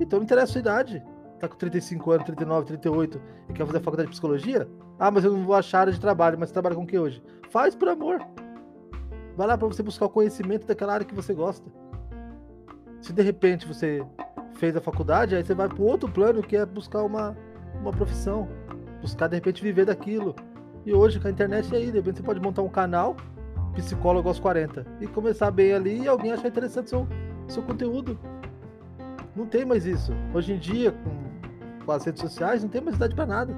então 0.00 0.18
não 0.18 0.24
interessa 0.24 0.44
a 0.44 0.52
sua 0.52 0.58
idade. 0.60 1.02
Tá 1.38 1.48
com 1.48 1.56
35 1.56 2.12
anos, 2.12 2.26
39, 2.26 2.66
38 2.66 3.20
e 3.48 3.52
quer 3.52 3.66
fazer 3.66 3.78
a 3.78 3.80
faculdade 3.80 4.06
de 4.06 4.12
psicologia? 4.12 4.68
Ah, 4.98 5.10
mas 5.10 5.24
eu 5.24 5.32
não 5.32 5.44
vou 5.44 5.54
achar 5.54 5.80
área 5.80 5.92
de 5.92 6.00
trabalho, 6.00 6.38
mas 6.38 6.48
você 6.48 6.52
trabalha 6.52 6.76
com 6.76 6.82
o 6.82 6.86
que 6.86 6.98
hoje? 6.98 7.22
Faz 7.50 7.74
por 7.74 7.88
amor. 7.88 8.20
Vai 9.36 9.46
lá 9.46 9.58
para 9.58 9.66
você 9.66 9.82
buscar 9.82 10.06
o 10.06 10.10
conhecimento 10.10 10.66
daquela 10.66 10.94
área 10.94 11.06
que 11.06 11.14
você 11.14 11.34
gosta. 11.34 11.68
Se 13.00 13.12
de 13.12 13.22
repente 13.22 13.66
você 13.66 14.04
fez 14.54 14.76
a 14.76 14.80
faculdade, 14.80 15.34
aí 15.34 15.44
você 15.44 15.54
vai 15.54 15.68
para 15.68 15.82
outro 15.82 16.08
plano 16.08 16.42
que 16.42 16.56
é 16.56 16.64
buscar 16.64 17.02
uma, 17.02 17.36
uma 17.80 17.92
profissão. 17.92 18.48
Buscar 19.02 19.26
de 19.26 19.34
repente 19.34 19.62
viver 19.62 19.84
daquilo. 19.84 20.34
E 20.86 20.92
hoje 20.92 21.18
com 21.18 21.28
a 21.28 21.30
internet 21.30 21.74
é 21.74 21.78
aí, 21.78 21.86
de 21.86 21.98
repente 21.98 22.18
você 22.18 22.22
pode 22.22 22.40
montar 22.40 22.62
um 22.62 22.68
canal, 22.68 23.16
psicólogo 23.74 24.28
aos 24.28 24.38
40, 24.38 24.86
e 25.00 25.06
começar 25.06 25.50
bem 25.50 25.72
ali 25.72 26.02
e 26.02 26.08
alguém 26.08 26.32
achar 26.32 26.48
interessante 26.48 26.90
seu, 26.90 27.08
seu 27.48 27.62
conteúdo. 27.62 28.18
Não 29.36 29.46
tem 29.46 29.64
mais 29.64 29.84
isso. 29.86 30.12
Hoje 30.32 30.52
em 30.52 30.58
dia, 30.58 30.92
com 30.92 31.24
com 31.84 31.92
as 31.92 32.04
redes 32.04 32.20
sociais, 32.20 32.62
não 32.62 32.68
tem 32.70 32.80
mais 32.80 32.96
idade 32.96 33.14
para 33.14 33.26
nada. 33.26 33.54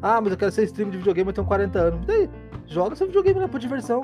Ah, 0.00 0.20
mas 0.20 0.32
eu 0.32 0.38
quero 0.38 0.52
ser 0.52 0.64
streamer 0.64 0.92
de 0.92 0.98
videogame, 0.98 1.28
eu 1.28 1.34
tenho 1.34 1.46
40 1.46 1.78
anos. 1.78 2.06
Daí? 2.06 2.28
Joga 2.66 2.96
seu 2.96 3.06
videogame 3.06 3.40
lá 3.40 3.48
por 3.48 3.60
diversão. 3.60 4.02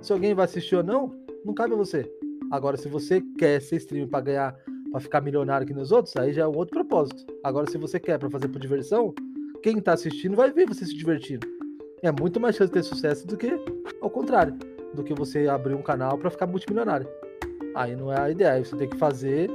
Se 0.00 0.12
alguém 0.12 0.34
vai 0.34 0.44
assistir 0.44 0.76
ou 0.76 0.82
não, 0.82 1.12
não 1.44 1.54
cabe 1.54 1.74
a 1.74 1.76
você. 1.76 2.10
Agora, 2.50 2.76
se 2.76 2.88
você 2.88 3.20
quer 3.38 3.60
ser 3.60 3.76
streamer 3.76 4.08
para 4.08 4.20
ganhar, 4.20 4.56
para 4.90 5.00
ficar 5.00 5.20
milionário 5.20 5.64
aqui 5.64 5.74
nos 5.74 5.92
outros, 5.92 6.16
aí 6.16 6.32
já 6.32 6.42
é 6.42 6.46
um 6.46 6.56
outro 6.56 6.74
propósito. 6.74 7.24
Agora, 7.44 7.70
se 7.70 7.78
você 7.78 8.00
quer 8.00 8.18
para 8.18 8.30
fazer 8.30 8.48
por 8.48 8.58
diversão, 8.58 9.14
quem 9.62 9.80
tá 9.80 9.92
assistindo 9.92 10.36
vai 10.36 10.50
ver 10.50 10.66
você 10.66 10.84
se 10.84 10.96
divertindo. 10.96 11.46
É 12.02 12.10
muito 12.12 12.40
mais 12.40 12.56
chance 12.56 12.72
de 12.72 12.74
ter 12.74 12.82
sucesso 12.82 13.26
do 13.26 13.36
que 13.36 13.50
ao 14.00 14.08
contrário, 14.08 14.56
do 14.94 15.02
que 15.02 15.12
você 15.12 15.48
abrir 15.48 15.74
um 15.74 15.82
canal 15.82 16.16
para 16.16 16.30
ficar 16.30 16.46
multimilionário. 16.46 17.08
Aí 17.74 17.94
não 17.94 18.12
é 18.12 18.20
a 18.20 18.30
ideia, 18.30 18.64
você 18.64 18.76
tem 18.76 18.88
que 18.88 18.96
fazer 18.96 19.50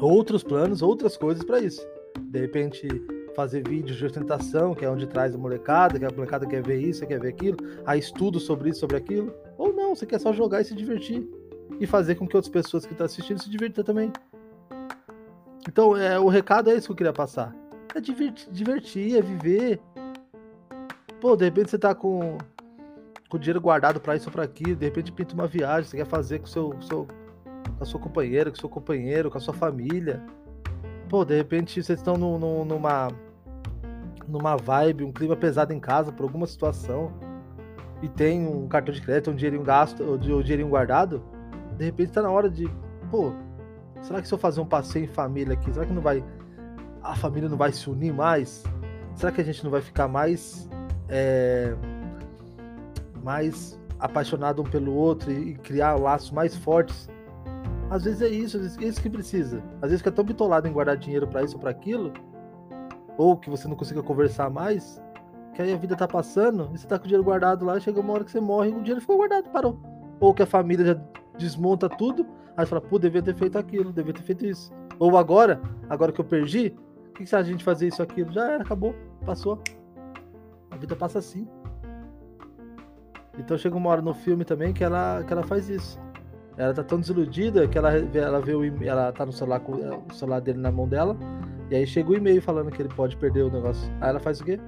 outros 0.00 0.42
planos, 0.42 0.82
outras 0.82 1.16
coisas 1.16 1.44
para 1.44 1.60
isso. 1.60 1.86
De 2.18 2.40
repente, 2.40 2.88
fazer 3.34 3.66
vídeos 3.68 3.98
de 3.98 4.04
ostentação, 4.04 4.74
que 4.74 4.84
é 4.84 4.90
onde 4.90 5.06
traz 5.06 5.34
a 5.34 5.38
molecada, 5.38 5.98
que 5.98 6.04
a 6.04 6.10
molecada 6.10 6.46
quer 6.46 6.62
ver 6.62 6.80
isso, 6.80 7.06
quer 7.06 7.20
ver 7.20 7.28
aquilo, 7.28 7.56
aí 7.84 7.98
estudo 7.98 8.40
sobre 8.40 8.70
isso, 8.70 8.80
sobre 8.80 8.96
aquilo. 8.96 9.32
Ou 9.58 9.72
não, 9.72 9.94
você 9.94 10.06
quer 10.06 10.18
só 10.18 10.32
jogar 10.32 10.60
e 10.60 10.64
se 10.64 10.74
divertir. 10.74 11.28
E 11.78 11.86
fazer 11.86 12.14
com 12.14 12.26
que 12.26 12.36
outras 12.36 12.50
pessoas 12.50 12.86
que 12.86 12.92
estão 12.92 13.04
assistindo 13.04 13.42
se 13.42 13.50
divirtam 13.50 13.84
também. 13.84 14.10
Então, 15.68 15.96
é, 15.96 16.18
o 16.18 16.28
recado 16.28 16.70
é 16.70 16.74
isso 16.74 16.86
que 16.86 16.92
eu 16.92 16.96
queria 16.96 17.12
passar. 17.12 17.54
É 17.94 18.00
divertir, 18.00 18.50
divertir 18.50 19.18
é 19.18 19.22
viver. 19.22 19.80
Pô, 21.20 21.36
de 21.36 21.44
repente 21.44 21.70
você 21.70 21.78
tá 21.78 21.94
com, 21.94 22.38
com 23.28 23.38
dinheiro 23.38 23.60
guardado 23.60 24.00
para 24.00 24.16
isso 24.16 24.28
ou 24.28 24.32
pra 24.32 24.44
aquilo, 24.44 24.76
de 24.76 24.84
repente 24.84 25.10
pinta 25.10 25.34
uma 25.34 25.46
viagem, 25.46 25.90
você 25.90 25.96
quer 25.96 26.06
fazer 26.06 26.38
com 26.38 26.46
seu, 26.46 26.74
seu 26.82 27.08
com 27.76 27.84
a 27.84 27.86
sua 27.86 28.00
companheira, 28.00 28.50
com 28.50 28.56
o 28.56 28.60
seu 28.60 28.68
companheiro, 28.68 29.30
com 29.30 29.38
a 29.38 29.40
sua 29.40 29.54
família. 29.54 30.22
Pô, 31.08 31.24
de 31.24 31.36
repente 31.36 31.82
vocês 31.82 31.98
estão 31.98 32.16
no, 32.16 32.38
no, 32.38 32.64
numa 32.64 33.08
numa 34.28 34.56
vibe, 34.56 35.04
um 35.04 35.12
clima 35.12 35.36
pesado 35.36 35.72
em 35.72 35.78
casa 35.78 36.10
por 36.10 36.24
alguma 36.24 36.46
situação 36.46 37.12
e 38.02 38.08
tem 38.08 38.46
um 38.46 38.66
cartão 38.66 38.92
de 38.92 39.00
crédito, 39.00 39.30
um 39.30 39.36
dinheirinho 39.36 39.62
gasto, 39.62 40.02
ou 40.02 40.14
um 40.14 40.18
dinheirinho 40.18 40.68
guardado, 40.68 41.22
de 41.78 41.84
repente 41.84 42.12
tá 42.12 42.22
na 42.22 42.30
hora 42.30 42.50
de, 42.50 42.68
pô, 43.10 43.32
será 44.02 44.20
que 44.20 44.28
se 44.28 44.34
eu 44.34 44.38
fazer 44.38 44.60
um 44.60 44.66
passeio 44.66 45.04
em 45.04 45.08
família 45.08 45.54
aqui, 45.54 45.72
será 45.72 45.86
que 45.86 45.92
não 45.92 46.02
vai 46.02 46.24
a 47.02 47.14
família 47.14 47.48
não 47.48 47.56
vai 47.56 47.70
se 47.70 47.88
unir 47.88 48.12
mais? 48.12 48.64
Será 49.14 49.30
que 49.30 49.40
a 49.40 49.44
gente 49.44 49.62
não 49.62 49.70
vai 49.70 49.80
ficar 49.80 50.08
mais 50.08 50.68
é, 51.08 51.72
mais 53.22 53.78
apaixonado 53.98 54.60
um 54.60 54.64
pelo 54.64 54.92
outro 54.92 55.30
e, 55.30 55.50
e 55.50 55.54
criar 55.54 55.94
laços 55.94 56.32
mais 56.32 56.56
fortes 56.56 57.08
às 57.90 58.04
vezes 58.04 58.22
é 58.22 58.28
isso, 58.28 58.56
às 58.56 58.62
vezes 58.62 58.78
é 58.78 58.84
isso 58.84 59.02
que 59.02 59.10
precisa. 59.10 59.62
Às 59.76 59.90
vezes 59.90 59.98
fica 59.98 60.12
tão 60.12 60.24
bitolado 60.24 60.66
em 60.66 60.72
guardar 60.72 60.96
dinheiro 60.96 61.26
para 61.26 61.42
isso 61.42 61.54
ou 61.54 61.60
para 61.60 61.70
aquilo, 61.70 62.12
ou 63.16 63.36
que 63.36 63.48
você 63.48 63.68
não 63.68 63.76
consiga 63.76 64.02
conversar 64.02 64.50
mais, 64.50 65.02
que 65.54 65.62
aí 65.62 65.72
a 65.72 65.76
vida 65.76 65.96
tá 65.96 66.06
passando 66.06 66.70
e 66.74 66.78
você 66.78 66.86
tá 66.86 66.98
com 66.98 67.04
o 67.04 67.08
dinheiro 67.08 67.24
guardado 67.24 67.64
lá, 67.64 67.78
chega 67.80 68.00
uma 68.00 68.12
hora 68.12 68.24
que 68.24 68.30
você 68.30 68.40
morre 68.40 68.70
e 68.70 68.74
o 68.74 68.80
dinheiro 68.80 69.00
ficou 69.00 69.16
guardado, 69.16 69.48
parou. 69.50 69.80
Ou 70.20 70.34
que 70.34 70.42
a 70.42 70.46
família 70.46 70.84
já 70.84 71.00
desmonta 71.38 71.88
tudo, 71.88 72.26
aí 72.56 72.64
você 72.64 72.70
fala, 72.70 72.82
pô, 72.82 72.98
devia 72.98 73.22
ter 73.22 73.34
feito 73.34 73.58
aquilo, 73.58 73.92
devia 73.92 74.12
ter 74.12 74.22
feito 74.22 74.44
isso. 74.44 74.72
Ou 74.98 75.16
agora, 75.16 75.60
agora 75.88 76.12
que 76.12 76.20
eu 76.20 76.24
perdi, 76.24 76.76
o 77.08 77.12
que, 77.12 77.22
que 77.22 77.26
se 77.26 77.36
a 77.36 77.42
gente 77.42 77.64
fazer 77.64 77.88
isso 77.88 78.02
aquilo? 78.02 78.32
Já 78.32 78.50
era, 78.50 78.62
acabou, 78.62 78.94
passou. 79.24 79.60
A 80.70 80.76
vida 80.76 80.94
passa 80.94 81.18
assim. 81.18 81.46
Então 83.38 83.56
chega 83.56 83.76
uma 83.76 83.90
hora 83.90 84.02
no 84.02 84.14
filme 84.14 84.44
também 84.44 84.72
que 84.72 84.82
ela, 84.82 85.22
que 85.24 85.32
ela 85.32 85.42
faz 85.42 85.68
isso. 85.68 85.98
Ela 86.56 86.72
tá 86.72 86.82
tão 86.82 86.98
desiludida 86.98 87.68
que 87.68 87.76
ela, 87.76 87.92
ela 87.94 88.40
vê 88.40 88.54
o 88.54 88.64
ela 88.82 89.12
tá 89.12 89.26
no 89.26 89.32
celular 89.32 89.60
com 89.60 89.72
o 89.72 90.14
celular 90.14 90.40
dele 90.40 90.58
na 90.58 90.70
mão 90.70 90.88
dela. 90.88 91.16
E 91.70 91.74
aí 91.74 91.86
chega 91.86 92.10
o 92.10 92.14
e-mail 92.14 92.40
falando 92.40 92.70
que 92.70 92.80
ele 92.80 92.88
pode 92.88 93.16
perder 93.16 93.42
o 93.42 93.50
negócio. 93.50 93.90
Aí 94.00 94.08
ela 94.08 94.20
faz 94.20 94.40
o 94.40 94.44
quê? 94.44 94.58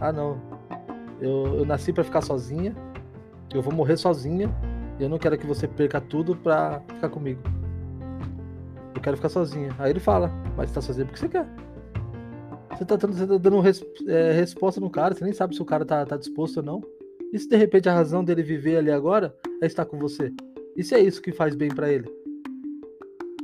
Ah 0.00 0.12
não. 0.12 0.40
Eu, 1.20 1.58
eu 1.58 1.66
nasci 1.66 1.92
para 1.92 2.04
ficar 2.04 2.22
sozinha. 2.22 2.74
Eu 3.52 3.60
vou 3.60 3.72
morrer 3.72 3.96
sozinha. 3.96 4.50
E 4.98 5.02
eu 5.02 5.08
não 5.08 5.18
quero 5.18 5.36
que 5.36 5.46
você 5.46 5.68
perca 5.68 6.00
tudo 6.00 6.34
pra 6.34 6.80
ficar 6.94 7.10
comigo. 7.10 7.42
Eu 8.94 9.00
quero 9.02 9.16
ficar 9.16 9.28
sozinha. 9.28 9.74
Aí 9.78 9.90
ele 9.90 10.00
fala, 10.00 10.32
mas 10.56 10.72
tá 10.72 10.80
sozinha 10.80 11.04
porque 11.04 11.20
você 11.20 11.28
quer. 11.28 11.46
Você 12.70 12.84
tá, 12.84 12.96
dando, 12.96 13.14
você 13.14 13.26
tá 13.26 13.38
dando 13.38 13.60
res, 13.60 13.82
é, 14.06 14.32
resposta 14.32 14.80
no 14.80 14.90
cara, 14.90 15.14
você 15.14 15.24
nem 15.24 15.32
sabe 15.32 15.54
se 15.54 15.62
o 15.62 15.64
cara 15.64 15.84
tá, 15.84 16.04
tá 16.04 16.16
disposto 16.16 16.58
ou 16.58 16.62
não. 16.62 16.82
E 17.32 17.38
se 17.38 17.48
de 17.48 17.56
repente 17.56 17.88
a 17.88 17.94
razão 17.94 18.22
dele 18.22 18.42
viver 18.42 18.76
ali 18.76 18.90
agora 18.90 19.34
é 19.62 19.66
estar 19.66 19.86
com 19.86 19.98
você? 19.98 20.32
E 20.76 20.84
se 20.84 20.94
é 20.94 21.00
isso 21.00 21.22
que 21.22 21.32
faz 21.32 21.54
bem 21.54 21.68
para 21.68 21.90
ele? 21.90 22.06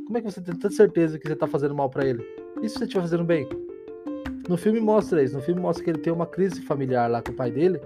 Como 0.06 0.18
é 0.18 0.20
que 0.20 0.30
você 0.30 0.40
tem 0.40 0.54
tanta 0.54 0.74
certeza 0.74 1.18
que 1.18 1.26
você 1.26 1.34
tá 1.34 1.46
fazendo 1.46 1.74
mal 1.74 1.88
para 1.88 2.06
ele? 2.06 2.22
E 2.62 2.68
se 2.68 2.76
você 2.76 2.84
estiver 2.84 3.00
fazendo 3.00 3.24
bem? 3.24 3.48
No 4.48 4.58
filme 4.58 4.80
mostra 4.80 5.22
isso. 5.22 5.34
No 5.34 5.42
filme 5.42 5.60
mostra 5.60 5.82
que 5.82 5.90
ele 5.90 5.98
tem 5.98 6.12
uma 6.12 6.26
crise 6.26 6.60
familiar 6.62 7.10
lá 7.10 7.22
com 7.22 7.32
o 7.32 7.34
pai 7.34 7.50
dele, 7.50 7.80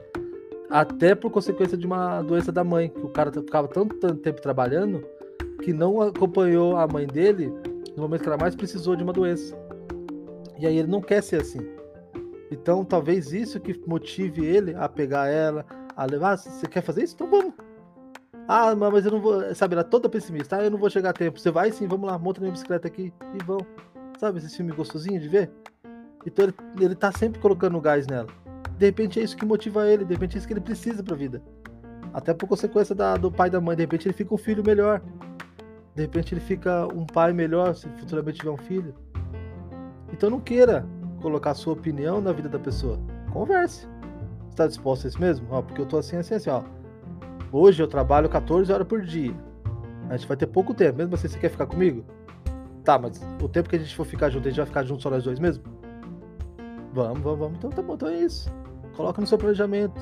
até 0.69 1.15
por 1.15 1.31
consequência 1.31 1.77
de 1.77 1.87
uma 1.87 2.23
doença 2.23 2.51
da 2.51 2.65
mãe, 2.65 2.89
que 2.89 3.01
o 3.01 3.09
cara 3.09 3.31
ficava 3.31 3.69
tanto, 3.69 3.95
tanto 3.97 4.17
tempo 4.17 4.43
trabalhando 4.43 5.07
que 5.63 5.73
não 5.73 6.01
acompanhou 6.01 6.77
a 6.77 6.87
mãe 6.89 7.07
dele 7.07 7.53
no 7.97 8.03
momento 8.03 8.23
que 8.23 8.29
ela 8.29 8.37
mais 8.37 8.57
precisou 8.57 8.97
de 8.97 9.05
uma 9.05 9.13
doença. 9.13 9.57
E 10.59 10.67
aí 10.67 10.79
ele 10.79 10.89
não 10.89 11.01
quer 11.01 11.23
ser 11.23 11.41
assim. 11.41 11.61
Então 12.51 12.85
talvez 12.85 13.33
isso 13.33 13.61
que 13.61 13.81
motive 13.87 14.45
ele 14.45 14.75
a 14.75 14.89
pegar 14.89 15.29
ela, 15.29 15.65
a 15.97 16.05
levar. 16.05 16.33
Ah, 16.33 16.37
você 16.37 16.67
quer 16.67 16.83
fazer 16.83 17.05
isso? 17.05 17.15
Então 17.15 17.31
vamos. 17.31 17.55
Ah, 18.49 18.75
mas 18.77 19.05
eu 19.05 19.13
não 19.13 19.21
vou. 19.21 19.55
Sabe, 19.55 19.75
ela 19.75 19.81
é 19.81 19.85
toda 19.85 20.09
pessimista. 20.09 20.57
Ah, 20.57 20.65
eu 20.65 20.71
não 20.71 20.79
vou 20.79 20.89
chegar 20.89 21.11
a 21.11 21.13
tempo. 21.13 21.39
Você 21.39 21.51
vai 21.51 21.73
sim, 21.73 21.87
vamos 21.87 22.09
lá, 22.09 22.19
monta 22.19 22.41
minha 22.41 22.53
bicicleta 22.53 22.87
aqui 22.87 23.13
e 23.35 23.45
vão. 23.45 23.59
Sabe, 24.19 24.39
esse 24.39 24.57
filme 24.57 24.73
gostosinho 24.73 25.21
de 25.21 25.29
ver? 25.29 25.51
Então 26.25 26.45
ele, 26.45 26.55
ele 26.81 26.95
tá 26.95 27.13
sempre 27.13 27.41
colocando 27.41 27.81
gás 27.81 28.07
nela. 28.07 28.29
De 28.79 28.87
repente 28.87 29.19
é 29.21 29.23
isso 29.23 29.37
que 29.37 29.45
motiva 29.45 29.87
ele, 29.87 30.05
de 30.05 30.13
repente 30.13 30.37
é 30.37 30.39
isso 30.39 30.47
que 30.47 30.53
ele 30.53 30.61
precisa 30.61 31.03
pra 31.03 31.17
vida. 31.17 31.43
Até 32.13 32.33
por 32.33 32.49
consequência 32.49 32.95
da, 32.95 33.17
do 33.17 33.31
pai 33.31 33.49
e 33.49 33.51
da 33.51 33.61
mãe, 33.61 33.77
de 33.77 33.83
repente 33.83 34.07
ele 34.07 34.15
fica 34.15 34.35
um 34.35 34.39
filho 34.39 34.63
melhor. 34.65 35.03
De 35.95 36.03
repente 36.03 36.35
ele 36.35 36.41
fica 36.41 36.87
um 36.95 37.07
pai 37.07 37.33
melhor 37.33 37.75
se 37.75 37.89
futuramente 37.91 38.39
tiver 38.39 38.51
um 38.51 38.57
filho. 38.57 38.95
Então 40.13 40.31
não 40.31 40.41
queira 40.41 40.87
colocar 41.21 41.55
sua 41.55 41.73
opinião 41.73 42.21
na 42.21 42.33
vida 42.33 42.49
da 42.49 42.59
pessoa. 42.59 42.99
Converse. 43.33 43.87
Está 44.51 44.67
disposto 44.67 45.05
a 45.05 45.09
isso 45.09 45.21
mesmo? 45.21 45.47
Ó, 45.51 45.63
porque 45.63 45.81
eu 45.81 45.87
tô 45.87 45.99
assim, 45.99 46.17
assim, 46.17 46.35
assim, 46.35 46.51
ó. 46.51 46.63
Hoje 47.53 47.83
eu 47.83 47.87
trabalho 47.87 48.29
14 48.29 48.73
horas 48.73 48.87
por 48.87 49.03
dia. 49.03 49.35
A 50.09 50.17
gente 50.17 50.27
vai 50.27 50.37
ter 50.37 50.47
pouco 50.47 50.75
tempo. 50.75 50.99
Mesmo 50.99 51.15
assim, 51.15 51.29
você 51.29 51.39
quer 51.39 51.51
ficar 51.51 51.67
comigo? 51.67 52.05
Tá, 52.85 52.99
mas 52.99 53.21
o 53.43 53.49
tempo 53.49 53.69
que 53.69 53.77
a 53.77 53.79
gente 53.79 53.95
for 53.95 54.05
ficar 54.05 54.31
junto, 54.31 54.47
a 54.47 54.51
gente 54.51 54.59
vai 54.59 54.67
ficar 54.67 54.85
junto 54.85 55.03
só 55.03 55.11
nós 55.11 55.25
dois 55.25 55.39
mesmo? 55.39 55.65
Vamos, 56.93 57.21
vamos, 57.21 57.39
vamos. 57.39 57.59
Então 57.59 57.71
tá 57.71 57.83
bom, 57.83 57.95
então 57.95 58.09
é 58.09 58.17
isso. 58.17 58.51
Coloca 58.97 59.21
no 59.21 59.27
seu 59.27 59.39
planejamento. 59.39 60.01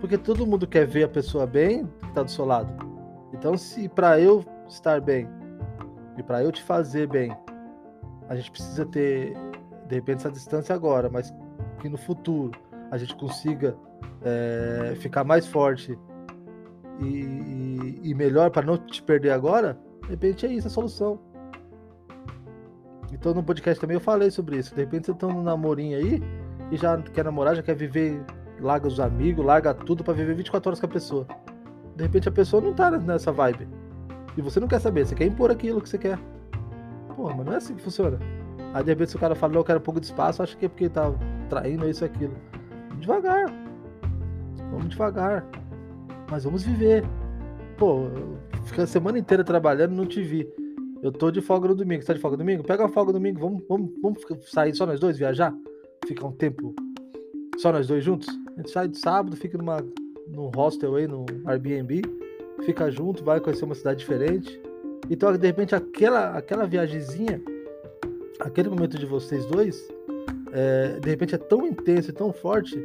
Porque 0.00 0.18
todo 0.18 0.46
mundo 0.46 0.66
quer 0.66 0.86
ver 0.86 1.04
a 1.04 1.08
pessoa 1.08 1.46
bem 1.46 1.86
que 2.00 2.12
tá 2.12 2.22
do 2.22 2.30
seu 2.30 2.44
lado. 2.44 2.72
Então, 3.32 3.56
se 3.56 3.88
para 3.88 4.20
eu 4.20 4.44
estar 4.68 5.00
bem 5.00 5.28
e 6.16 6.22
para 6.22 6.42
eu 6.42 6.52
te 6.52 6.62
fazer 6.62 7.08
bem, 7.08 7.36
a 8.28 8.36
gente 8.36 8.50
precisa 8.50 8.86
ter, 8.86 9.34
de 9.88 9.94
repente, 9.94 10.18
essa 10.18 10.30
distância 10.30 10.74
agora, 10.74 11.10
mas 11.10 11.34
que 11.80 11.88
no 11.88 11.98
futuro 11.98 12.52
a 12.90 12.96
gente 12.96 13.16
consiga 13.16 13.76
é, 14.22 14.94
ficar 14.96 15.24
mais 15.24 15.46
forte 15.46 15.98
e, 17.00 18.00
e, 18.02 18.14
melhor 18.14 18.50
para 18.50 18.66
não 18.66 18.76
te 18.76 19.02
perder 19.02 19.30
agora, 19.30 19.78
de 20.02 20.10
repente 20.10 20.46
é 20.46 20.52
isso 20.52 20.68
a 20.68 20.70
solução. 20.70 21.18
Então 23.12 23.34
no 23.34 23.42
podcast 23.42 23.80
também 23.80 23.96
eu 23.96 24.00
falei 24.00 24.30
sobre 24.30 24.58
isso. 24.58 24.74
De 24.74 24.80
repente 24.80 25.06
você 25.06 25.14
tá 25.14 25.26
num 25.26 25.42
namorinho 25.42 25.96
aí 25.98 26.22
e 26.70 26.76
já 26.76 26.96
quer 27.00 27.24
namorar, 27.24 27.54
já 27.56 27.62
quer 27.62 27.74
viver, 27.74 28.22
larga 28.60 28.86
os 28.86 29.00
amigos, 29.00 29.44
larga 29.44 29.74
tudo 29.74 30.04
para 30.04 30.14
viver 30.14 30.34
24 30.34 30.68
horas 30.68 30.80
com 30.80 30.86
a 30.86 30.88
pessoa. 30.88 31.26
De 31.96 32.02
repente 32.02 32.28
a 32.28 32.32
pessoa 32.32 32.60
não 32.62 32.72
tá 32.72 32.90
nessa 32.90 33.32
vibe. 33.32 33.68
E 34.36 34.42
você 34.42 34.58
não 34.58 34.66
quer 34.66 34.80
saber, 34.80 35.06
você 35.06 35.14
quer 35.14 35.26
impor 35.26 35.50
aquilo 35.50 35.80
que 35.80 35.88
você 35.88 35.98
quer. 35.98 36.18
Pô, 37.14 37.32
mas 37.32 37.46
não 37.46 37.52
é 37.52 37.56
assim 37.56 37.74
que 37.74 37.82
funciona. 37.82 38.18
Aí 38.72 38.82
de 38.82 38.90
repente 38.90 39.10
se 39.10 39.16
o 39.16 39.20
cara 39.20 39.34
fala, 39.34 39.52
não, 39.52 39.60
eu 39.60 39.64
quero 39.64 39.78
um 39.78 39.82
pouco 39.82 40.00
de 40.00 40.06
espaço, 40.06 40.42
acho 40.42 40.56
que 40.56 40.66
é 40.66 40.68
porque 40.68 40.88
tá 40.88 41.12
traindo 41.48 41.88
isso 41.88 42.04
aquilo. 42.04 42.34
Devagar. 42.98 43.46
Vamos 44.70 44.88
devagar. 44.88 45.44
Mas 46.30 46.44
vamos 46.44 46.62
viver. 46.62 47.04
Pô, 47.76 48.06
fica 48.64 48.84
a 48.84 48.86
semana 48.86 49.18
inteira 49.18 49.44
trabalhando 49.44 49.92
não 49.94 50.06
te 50.06 50.22
vi. 50.22 50.48
Eu 51.02 51.12
tô 51.12 51.30
de 51.30 51.40
folga 51.40 51.68
no 51.68 51.74
domingo. 51.74 52.02
Você 52.02 52.08
tá 52.08 52.14
de 52.14 52.20
folga 52.20 52.36
no 52.36 52.44
domingo? 52.44 52.64
Pega 52.64 52.84
a 52.84 52.88
folga 52.88 53.12
no 53.12 53.18
domingo. 53.18 53.40
Vamos, 53.40 53.62
vamos, 53.68 53.90
vamos 54.00 54.20
sair 54.50 54.74
só 54.74 54.86
nós 54.86 54.98
dois, 55.00 55.18
viajar? 55.18 55.54
Ficar 56.06 56.26
um 56.26 56.32
tempo 56.32 56.74
só 57.58 57.72
nós 57.72 57.86
dois 57.86 58.02
juntos? 58.02 58.28
A 58.56 58.60
gente 58.60 58.70
sai 58.70 58.88
de 58.88 58.98
sábado, 58.98 59.36
fica 59.36 59.58
numa, 59.58 59.84
num 60.28 60.50
hostel 60.54 60.94
aí, 60.96 61.06
no 61.06 61.26
Airbnb. 61.46 62.02
Fica 62.64 62.90
junto, 62.90 63.24
vai 63.24 63.40
conhecer 63.40 63.64
uma 63.64 63.74
cidade 63.74 63.98
diferente. 63.98 64.60
Então, 65.10 65.36
de 65.36 65.46
repente, 65.46 65.74
aquela, 65.74 66.38
aquela 66.38 66.66
viagemzinha, 66.66 67.42
aquele 68.40 68.70
momento 68.70 68.98
de 68.98 69.04
vocês 69.04 69.44
dois, 69.46 69.86
é, 70.52 70.98
de 71.00 71.10
repente 71.10 71.34
é 71.34 71.38
tão 71.38 71.66
intenso 71.66 72.10
e 72.10 72.12
tão 72.14 72.32
forte 72.32 72.80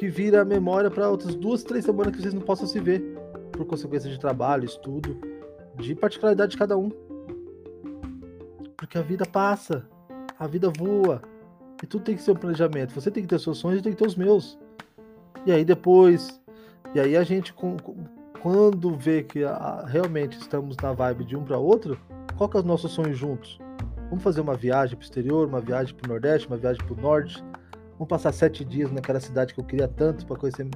que 0.00 0.08
vira 0.08 0.46
memória 0.46 0.90
para 0.90 1.10
outras 1.10 1.34
duas, 1.34 1.62
três 1.62 1.84
semanas 1.84 2.16
que 2.16 2.22
vocês 2.22 2.32
não 2.32 2.40
possam 2.40 2.66
se 2.66 2.80
ver, 2.80 3.02
por 3.52 3.66
consequência 3.66 4.08
de 4.08 4.18
trabalho, 4.18 4.64
estudo, 4.64 5.14
de 5.76 5.94
particularidade 5.94 6.52
de 6.52 6.56
cada 6.56 6.74
um. 6.78 6.88
Porque 8.78 8.96
a 8.96 9.02
vida 9.02 9.26
passa. 9.26 9.86
A 10.38 10.46
vida 10.46 10.72
voa. 10.74 11.20
E 11.82 11.86
tudo 11.86 12.02
tem 12.02 12.16
que 12.16 12.22
ser 12.22 12.30
um 12.30 12.36
planejamento. 12.36 12.94
Você 12.94 13.10
tem 13.10 13.22
que 13.22 13.28
ter 13.28 13.38
seus 13.38 13.58
sonhos 13.58 13.80
e 13.80 13.82
tem 13.82 13.92
que 13.92 13.98
ter 13.98 14.06
os 14.06 14.16
meus. 14.16 14.58
E 15.44 15.52
aí 15.52 15.66
depois. 15.66 16.40
E 16.94 16.98
aí 16.98 17.14
a 17.14 17.22
gente, 17.22 17.52
quando 18.40 18.96
vê 18.96 19.22
que 19.22 19.40
realmente 19.86 20.38
estamos 20.38 20.78
na 20.78 20.94
vibe 20.94 21.26
de 21.26 21.36
um 21.36 21.44
para 21.44 21.58
outro, 21.58 22.00
qual 22.38 22.48
que 22.48 22.56
é 22.56 22.60
os 22.60 22.64
nossos 22.64 22.90
sonhos 22.92 23.18
juntos? 23.18 23.58
Vamos 24.08 24.24
fazer 24.24 24.40
uma 24.40 24.54
viagem 24.54 24.96
para 24.96 25.02
o 25.02 25.04
exterior, 25.04 25.46
uma 25.46 25.60
viagem 25.60 25.94
para 25.94 26.08
o 26.08 26.10
Nordeste, 26.10 26.48
uma 26.48 26.56
viagem 26.56 26.82
para 26.82 26.94
o 26.94 27.00
Norte. 27.02 27.44
Vamos 28.00 28.08
passar 28.08 28.32
sete 28.32 28.64
dias 28.64 28.90
naquela 28.90 29.20
cidade 29.20 29.52
que 29.52 29.60
eu 29.60 29.64
queria 29.64 29.86
tanto 29.86 30.24
para 30.24 30.34
conhecer 30.34 30.66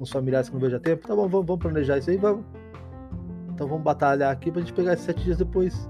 uns 0.00 0.10
familiares 0.10 0.48
que 0.48 0.54
não 0.56 0.60
vejo 0.60 0.74
há 0.74 0.80
tempo. 0.80 1.06
Tá 1.06 1.14
bom, 1.14 1.28
vamos, 1.28 1.46
vamos 1.46 1.62
planejar 1.62 1.96
isso 1.98 2.10
aí, 2.10 2.16
vamos. 2.16 2.44
Então 3.50 3.68
vamos 3.68 3.84
batalhar 3.84 4.32
aqui 4.32 4.50
pra 4.50 4.60
gente 4.60 4.72
pegar 4.72 4.94
esses 4.94 5.04
sete 5.04 5.22
dias 5.22 5.38
depois. 5.38 5.88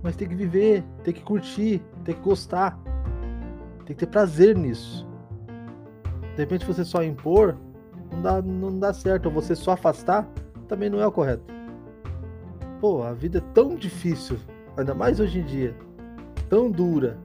Mas 0.00 0.14
tem 0.14 0.28
que 0.28 0.34
viver, 0.36 0.84
tem 1.02 1.12
que 1.12 1.24
curtir, 1.24 1.82
tem 2.04 2.14
que 2.14 2.20
gostar. 2.20 2.78
Tem 3.78 3.86
que 3.86 3.94
ter 3.96 4.06
prazer 4.06 4.56
nisso. 4.56 5.04
De 6.36 6.42
repente 6.42 6.64
você 6.64 6.84
só 6.84 7.02
impor, 7.02 7.56
não 8.12 8.22
dá, 8.22 8.40
não 8.40 8.78
dá 8.78 8.94
certo. 8.94 9.26
Ou 9.26 9.32
você 9.32 9.56
só 9.56 9.72
afastar, 9.72 10.24
também 10.68 10.88
não 10.88 11.00
é 11.00 11.06
o 11.06 11.10
correto. 11.10 11.52
Pô, 12.80 13.02
a 13.02 13.12
vida 13.12 13.38
é 13.38 13.52
tão 13.52 13.74
difícil, 13.74 14.38
ainda 14.76 14.94
mais 14.94 15.18
hoje 15.18 15.40
em 15.40 15.44
dia, 15.44 15.74
tão 16.48 16.70
dura, 16.70 17.18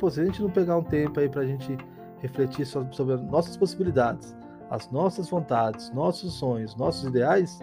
pô, 0.00 0.10
se 0.10 0.20
a 0.20 0.24
gente 0.24 0.42
não 0.42 0.50
pegar 0.50 0.76
um 0.78 0.82
tempo 0.82 1.20
aí 1.20 1.28
pra 1.28 1.44
gente 1.44 1.76
refletir 2.18 2.64
sobre, 2.66 2.94
sobre 2.96 3.14
as 3.14 3.22
nossas 3.22 3.56
possibilidades, 3.56 4.34
as 4.70 4.90
nossas 4.90 5.28
vontades, 5.28 5.92
nossos 5.92 6.32
sonhos, 6.34 6.74
nossos 6.74 7.04
ideais, 7.04 7.60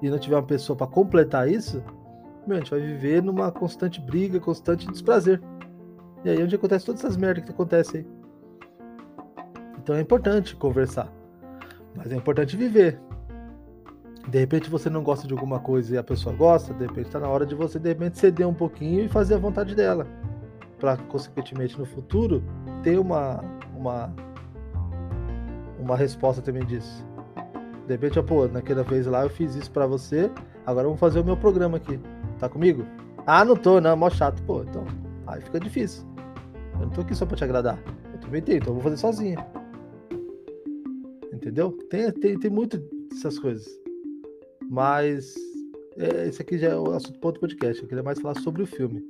e 0.00 0.08
não 0.08 0.18
tiver 0.18 0.36
uma 0.36 0.42
pessoa 0.42 0.76
para 0.76 0.86
completar 0.86 1.48
isso, 1.48 1.82
meu, 2.46 2.56
a 2.56 2.60
gente 2.60 2.70
vai 2.70 2.80
viver 2.80 3.22
numa 3.22 3.50
constante 3.52 4.00
briga, 4.00 4.40
constante 4.40 4.90
desprazer. 4.90 5.40
E 6.24 6.30
aí 6.30 6.40
é 6.40 6.44
onde 6.44 6.54
acontece 6.54 6.86
todas 6.86 7.04
essas 7.04 7.16
merdas 7.16 7.44
que 7.44 7.50
acontecem 7.50 8.00
aí. 8.00 8.06
Então 9.78 9.96
é 9.96 10.00
importante 10.00 10.56
conversar. 10.56 11.12
Mas 11.94 12.10
é 12.10 12.16
importante 12.16 12.56
viver. 12.56 13.00
De 14.28 14.38
repente 14.38 14.70
você 14.70 14.88
não 14.88 15.02
gosta 15.02 15.26
de 15.26 15.32
alguma 15.32 15.58
coisa 15.58 15.94
e 15.94 15.98
a 15.98 16.02
pessoa 16.02 16.34
gosta, 16.34 16.72
de 16.74 16.86
repente 16.86 17.06
está 17.06 17.18
na 17.18 17.28
hora 17.28 17.44
de 17.44 17.54
você 17.54 17.78
de 17.78 17.88
repente 17.88 18.18
ceder 18.18 18.46
um 18.46 18.54
pouquinho 18.54 19.04
e 19.04 19.08
fazer 19.08 19.34
a 19.34 19.38
vontade 19.38 19.74
dela. 19.74 20.06
Para 20.82 20.96
consequentemente 20.96 21.78
no 21.78 21.86
futuro 21.86 22.42
ter 22.82 22.98
uma 22.98 23.40
uma 23.76 24.12
uma 25.78 25.96
resposta 25.96 26.42
também 26.42 26.66
disso. 26.66 27.06
De 27.86 27.92
repente, 27.92 28.20
pô, 28.24 28.48
naquela 28.48 28.82
vez 28.82 29.06
lá 29.06 29.22
eu 29.22 29.30
fiz 29.30 29.54
isso 29.54 29.70
para 29.70 29.86
você, 29.86 30.28
agora 30.66 30.88
vamos 30.88 30.98
fazer 30.98 31.20
o 31.20 31.24
meu 31.24 31.36
programa 31.36 31.76
aqui. 31.76 32.00
Tá 32.40 32.48
comigo? 32.48 32.84
Ah, 33.24 33.44
não 33.44 33.54
tô, 33.54 33.80
não, 33.80 33.96
mó 33.96 34.10
chato. 34.10 34.42
Pô, 34.42 34.64
então, 34.64 34.84
aí 35.28 35.40
fica 35.40 35.60
difícil. 35.60 36.04
Eu 36.74 36.86
não 36.86 36.90
tô 36.90 37.02
aqui 37.02 37.14
só 37.14 37.24
pra 37.26 37.36
te 37.36 37.44
agradar. 37.44 37.78
Eu 38.12 38.18
também 38.18 38.42
tenho, 38.42 38.58
então 38.58 38.70
eu 38.70 38.74
vou 38.74 38.82
fazer 38.82 38.96
sozinho. 38.96 39.38
Entendeu? 41.32 41.70
Tem, 41.90 42.10
tem, 42.10 42.36
tem 42.40 42.50
muito 42.50 42.78
dessas 43.08 43.38
coisas. 43.38 43.68
Mas 44.68 45.32
é, 45.96 46.26
esse 46.26 46.42
aqui 46.42 46.58
já 46.58 46.70
é 46.70 46.76
o 46.76 46.90
assunto 46.90 47.20
do 47.20 47.38
podcast. 47.38 47.80
Eu 47.80 47.88
queria 47.88 48.02
mais 48.02 48.20
falar 48.20 48.34
sobre 48.40 48.64
o 48.64 48.66
filme. 48.66 49.06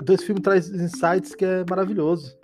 Então 0.00 0.14
esse 0.14 0.26
filme 0.26 0.40
traz 0.40 0.68
insights 0.70 1.34
que 1.34 1.44
é 1.44 1.64
maravilhoso 1.68 2.36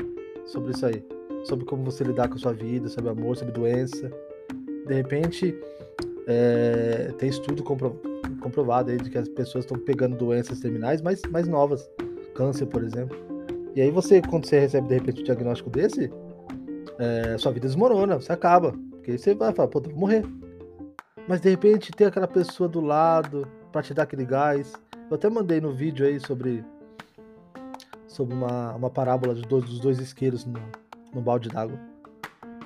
sobre 0.47 0.73
isso 0.73 0.87
aí. 0.87 1.05
Sobre 1.45 1.65
como 1.65 1.85
você 1.85 2.05
lidar 2.05 2.29
com 2.29 2.35
a 2.35 2.39
sua 2.39 2.53
vida, 2.53 2.89
sobre 2.89 3.11
amor, 3.11 3.37
sobre 3.37 3.53
doença. 3.53 4.11
De 4.87 4.95
repente, 4.95 5.57
é, 6.27 7.13
tem 7.19 7.29
estudo 7.29 7.63
compro, 7.63 8.01
comprovado 8.41 8.91
aí 8.91 8.99
de 8.99 9.11
que 9.11 9.19
as 9.19 9.29
pessoas 9.29 9.65
estão 9.65 9.79
pegando 9.79 10.17
doenças 10.17 10.61
terminais 10.61 11.01
mais, 11.03 11.23
mais 11.31 11.49
novas. 11.49 11.89
Câncer, 12.35 12.67
por 12.67 12.85
exemplo. 12.85 13.17
E 13.75 13.81
aí 13.81 13.91
você, 13.91 14.21
quando 14.23 14.47
você 14.47 14.59
recebe 14.61 14.89
de 14.89 14.95
repente 14.95 15.21
um 15.21 15.25
diagnóstico 15.25 15.71
desse, 15.71 16.11
é, 16.99 17.39
sua 17.39 17.53
vida 17.53 17.67
desmorona, 17.67 18.17
você 18.21 18.33
acaba. 18.33 18.73
Porque 18.93 19.17
você 19.17 19.35
vai 19.35 19.53
falar, 19.53 19.69
pô, 19.69 19.81
vou 19.81 19.95
morrer. 19.95 20.25
Mas 21.29 21.41
de 21.41 21.51
repente 21.51 21.93
tem 21.93 22.07
aquela 22.07 22.29
pessoa 22.29 22.69
do 22.69 22.81
lado 22.81 23.47
para 23.73 23.83
te 23.83 23.95
dar 23.95 24.05
aquele 24.05 24.25
gás. 24.25 24.73
Eu 25.11 25.15
até 25.17 25.29
mandei 25.29 25.61
no 25.61 25.73
vídeo 25.73 26.07
aí 26.07 26.21
sobre 26.21 26.65
sobre 28.11 28.35
uma, 28.35 28.75
uma 28.75 28.91
parábola 28.91 29.35
dos 29.35 29.47
dois, 29.47 29.65
dos 29.65 29.81
dois 29.81 29.99
isqueiros 29.99 30.45
no, 30.45 30.61
no 31.15 31.21
balde 31.21 31.49
d'água. 31.49 31.79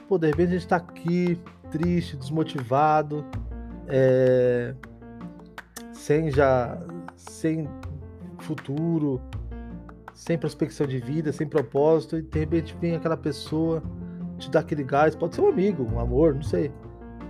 Pô, 0.09 0.19
de 0.19 0.27
repente 0.27 0.49
a 0.49 0.53
gente 0.53 0.67
tá 0.67 0.77
aqui, 0.77 1.39
triste, 1.71 2.17
desmotivado, 2.17 3.25
é, 3.87 4.75
sem 5.93 6.31
já. 6.31 6.79
sem 7.15 7.69
futuro, 8.39 9.21
sem 10.15 10.39
prospecção 10.39 10.87
de 10.87 10.99
vida, 10.99 11.33
sem 11.33 11.47
propósito, 11.47 12.19
e 12.19 12.23
de 12.23 12.39
repente 12.39 12.77
vem 12.81 12.97
aquela 12.97 13.17
pessoa 13.17 13.83
te 14.39 14.51
dá 14.51 14.61
aquele 14.61 14.83
gás, 14.83 15.15
pode 15.15 15.35
ser 15.35 15.41
um 15.41 15.49
amigo, 15.49 15.85
um 15.85 15.99
amor, 15.99 16.35
não 16.35 16.43
sei. 16.43 16.73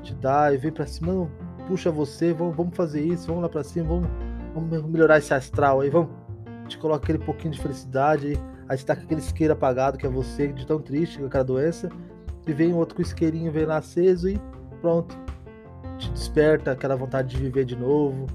Te 0.02 0.14
dá 0.14 0.52
e 0.52 0.56
vem 0.56 0.72
pra 0.72 0.86
cima, 0.86 1.12
não, 1.12 1.30
puxa 1.66 1.90
você, 1.90 2.32
vamos, 2.32 2.56
vamos 2.56 2.76
fazer 2.76 3.04
isso, 3.04 3.26
vamos 3.26 3.42
lá 3.42 3.48
pra 3.48 3.62
cima, 3.62 3.88
vamos, 3.88 4.08
vamos 4.54 4.90
melhorar 4.90 5.18
esse 5.18 5.32
astral 5.32 5.80
aí, 5.80 5.90
vamos. 5.90 6.23
Te 6.68 6.78
coloca 6.78 7.04
aquele 7.04 7.18
pouquinho 7.18 7.52
de 7.52 7.60
felicidade 7.60 8.38
aí, 8.68 8.78
você 8.78 8.84
tá 8.84 8.96
com 8.96 9.02
aquele 9.02 9.20
isqueiro 9.20 9.52
apagado 9.52 9.98
que 9.98 10.06
é 10.06 10.08
você, 10.08 10.48
de 10.48 10.66
tão 10.66 10.80
triste 10.80 11.18
com 11.18 11.26
aquela 11.26 11.44
doença, 11.44 11.88
e 12.46 12.52
vem 12.52 12.72
outro 12.74 12.94
com 12.94 13.02
o 13.02 13.04
isqueirinho, 13.04 13.52
vem 13.52 13.66
lá 13.66 13.78
aceso 13.78 14.28
e 14.28 14.40
pronto. 14.80 15.16
Te 15.98 16.10
desperta 16.10 16.72
aquela 16.72 16.96
vontade 16.96 17.36
de 17.36 17.42
viver 17.42 17.64
de 17.64 17.76
novo. 17.76 18.26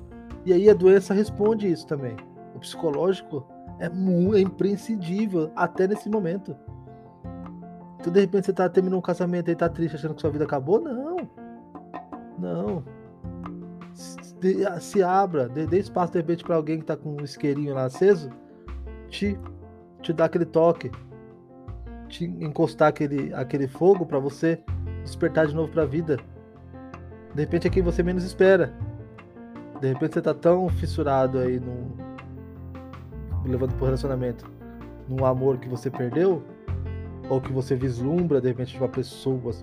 E 0.45 0.53
aí 0.53 0.69
a 0.69 0.73
doença 0.73 1.13
responde 1.13 1.69
isso 1.69 1.85
também. 1.85 2.15
O 2.55 2.59
psicológico 2.59 3.45
é, 3.79 3.89
muito, 3.89 4.35
é 4.35 4.41
imprescindível 4.41 5.51
até 5.55 5.87
nesse 5.87 6.09
momento. 6.09 6.55
Então, 7.99 8.13
de 8.13 8.21
repente, 8.21 8.45
você 8.45 8.53
tá 8.53 8.69
terminando 8.69 8.99
um 8.99 9.01
casamento 9.01 9.51
e 9.51 9.55
tá 9.55 9.67
triste 9.67 9.95
achando 9.95 10.15
que 10.15 10.21
sua 10.21 10.29
vida 10.29 10.45
acabou? 10.45 10.79
Não. 10.79 11.17
Não. 12.37 12.83
Se, 14.41 14.81
se 14.81 15.03
abra, 15.03 15.49
dê, 15.49 15.65
dê, 15.65 15.79
espaço 15.79 16.13
de 16.13 16.19
repente 16.19 16.43
para 16.43 16.55
alguém 16.55 16.79
que 16.79 16.85
tá 16.85 16.95
com 16.95 17.17
um 17.19 17.23
isqueirinho 17.23 17.73
lá 17.73 17.85
aceso, 17.85 18.29
te, 19.09 19.37
te 20.01 20.13
dá 20.13 20.25
aquele 20.25 20.45
toque, 20.45 20.91
te 22.07 22.25
encostar 22.25 22.89
aquele, 22.89 23.33
aquele 23.33 23.67
fogo 23.67 24.05
para 24.05 24.19
você 24.19 24.63
despertar 25.03 25.47
de 25.47 25.55
novo 25.55 25.71
para 25.71 25.83
a 25.83 25.85
vida. 25.85 26.17
De 27.35 27.41
repente 27.41 27.67
é 27.67 27.69
quem 27.69 27.83
você 27.83 28.01
menos 28.01 28.23
espera. 28.23 28.73
De 29.81 29.87
repente 29.89 30.13
você 30.13 30.21
tá 30.21 30.33
tão 30.33 30.67
fissurado 30.69 31.39
aí 31.39 31.59
num 31.59 32.09
levando 33.45 33.73
pro 33.75 33.85
relacionamento, 33.85 34.49
num 35.07 35.25
amor 35.25 35.57
que 35.57 35.69
você 35.69 35.89
perdeu, 35.89 36.43
ou 37.29 37.39
que 37.39 37.51
você 37.51 37.75
vislumbra 37.75 38.41
de 38.41 38.47
repente 38.47 38.73
de 38.73 38.79
uma 38.79 38.89
pessoa 38.89 39.53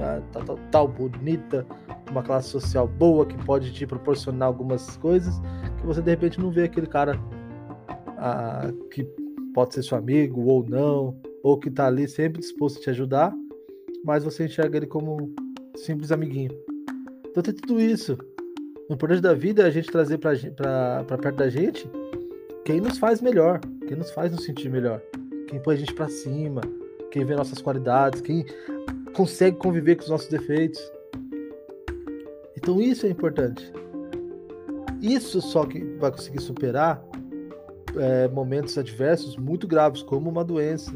ah, 0.00 0.20
tal, 0.32 0.44
tal, 0.44 0.58
tal, 0.70 0.88
bonita, 0.88 1.66
uma 2.10 2.22
classe 2.22 2.48
social 2.48 2.86
boa 2.86 3.24
que 3.24 3.36
pode 3.44 3.72
te 3.72 3.86
proporcionar 3.86 4.48
algumas 4.48 4.96
coisas 4.98 5.34
que 5.78 5.86
você 5.86 6.02
de 6.02 6.10
repente 6.10 6.38
não 6.38 6.50
vê 6.50 6.64
aquele 6.64 6.86
cara 6.86 7.18
ah, 8.18 8.70
que 8.90 9.04
pode 9.54 9.74
ser 9.74 9.82
seu 9.82 9.96
amigo 9.96 10.42
ou 10.42 10.64
não, 10.68 11.16
ou 11.42 11.58
que 11.58 11.70
tá 11.70 11.86
ali 11.86 12.08
sempre 12.08 12.40
disposto 12.40 12.78
a 12.78 12.82
te 12.82 12.90
ajudar, 12.90 13.32
mas 14.04 14.24
você 14.24 14.46
enxerga 14.46 14.76
ele 14.76 14.86
como 14.86 15.22
um 15.22 15.34
simples 15.76 16.10
amiguinho. 16.10 16.50
Então 17.26 17.42
tem 17.42 17.54
tudo 17.54 17.80
isso. 17.80 18.18
O 18.88 18.94
importante 18.94 19.20
da 19.20 19.32
vida 19.32 19.62
é 19.62 19.66
a 19.66 19.70
gente 19.70 19.90
trazer 19.90 20.18
para 20.18 21.04
perto 21.04 21.36
da 21.36 21.48
gente 21.48 21.88
quem 22.64 22.80
nos 22.80 22.98
faz 22.98 23.20
melhor, 23.20 23.60
quem 23.86 23.96
nos 23.96 24.10
faz 24.10 24.32
nos 24.32 24.44
sentir 24.44 24.70
melhor, 24.70 25.00
quem 25.46 25.60
põe 25.60 25.74
a 25.74 25.78
gente 25.78 25.94
para 25.94 26.08
cima, 26.08 26.62
quem 27.14 27.24
vê 27.24 27.36
nossas 27.36 27.62
qualidades, 27.62 28.20
quem 28.20 28.44
consegue 29.14 29.56
conviver 29.56 29.94
com 29.94 30.02
os 30.02 30.10
nossos 30.10 30.26
defeitos. 30.26 30.80
Então 32.56 32.80
isso 32.80 33.06
é 33.06 33.08
importante. 33.08 33.72
Isso 35.00 35.40
só 35.40 35.64
que 35.64 35.78
vai 36.00 36.10
conseguir 36.10 36.40
superar 36.40 37.00
é, 37.96 38.26
momentos 38.26 38.76
adversos 38.76 39.36
muito 39.36 39.64
graves, 39.68 40.02
como 40.02 40.28
uma 40.28 40.42
doença, 40.42 40.92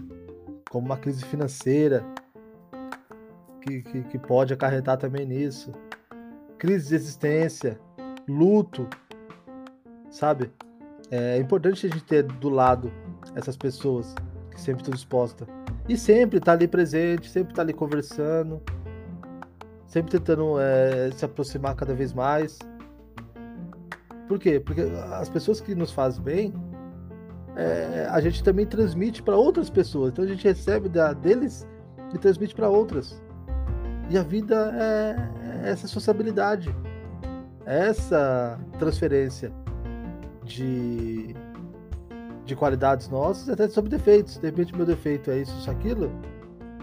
como 0.69 0.87
uma 0.87 0.97
crise 0.97 1.25
financeira, 1.25 2.05
que, 3.63 3.83
que, 3.83 4.03
que 4.03 4.19
pode 4.19 4.53
acarretar 4.53 4.97
também 4.97 5.25
nisso, 5.25 5.71
crise 6.59 6.89
de 6.89 6.95
existência, 6.97 7.79
luto, 8.29 8.89
sabe? 10.11 10.51
É 11.13 11.39
importante 11.39 11.87
a 11.87 11.91
gente 11.91 12.05
ter 12.05 12.25
do 12.25 12.49
lado 12.49 12.91
essas 13.37 13.57
pessoas 13.57 14.17
que 14.51 14.61
sempre 14.61 14.83
estão 14.83 14.93
dispostas 14.93 15.58
e 15.89 15.97
sempre 15.97 16.39
tá 16.39 16.53
ali 16.53 16.69
presente, 16.69 17.31
sempre 17.31 17.55
tá 17.55 17.63
ali 17.63 17.73
conversando, 17.73 18.61
sempre 19.87 20.11
tentando 20.13 20.61
é, 20.61 21.11
se 21.13 21.25
aproximar 21.25 21.75
cada 21.75 21.95
vez 21.95 22.13
mais. 22.13 22.59
Por 24.29 24.39
quê? 24.39 24.61
Porque 24.61 24.83
as 25.13 25.29
pessoas 25.31 25.61
que 25.61 25.75
nos 25.75 25.91
fazem 25.91 26.23
bem, 26.23 26.55
é, 27.57 28.07
a 28.11 28.21
gente 28.21 28.45
também 28.45 28.67
transmite 28.67 29.23
para 29.23 29.35
outras 29.35 29.71
pessoas. 29.71 30.13
Então 30.13 30.25
a 30.25 30.29
gente 30.29 30.45
recebe 30.45 30.89
da, 30.89 31.15
deles 31.15 31.67
e 32.15 32.19
transmite 32.19 32.55
para 32.55 32.69
outras. 32.69 33.21
E 34.11 34.19
a 34.19 34.23
vida 34.23 34.73
é, 34.75 35.67
é 35.67 35.71
essa 35.71 35.89
sociabilidade, 35.89 36.75
é 37.65 37.89
essa 37.89 38.59
transferência 38.79 39.51
de, 40.45 41.35
de 42.49 42.57
qualidades 42.57 43.09
nossas, 43.09 43.49
até 43.49 43.69
sobre 43.69 43.91
defeitos. 43.91 44.39
De 44.39 44.47
repente, 44.47 44.75
meu 44.75 44.87
defeito 44.87 45.31
é 45.31 45.39
isso, 45.39 45.57
isso, 45.59 45.71
aquilo, 45.71 46.11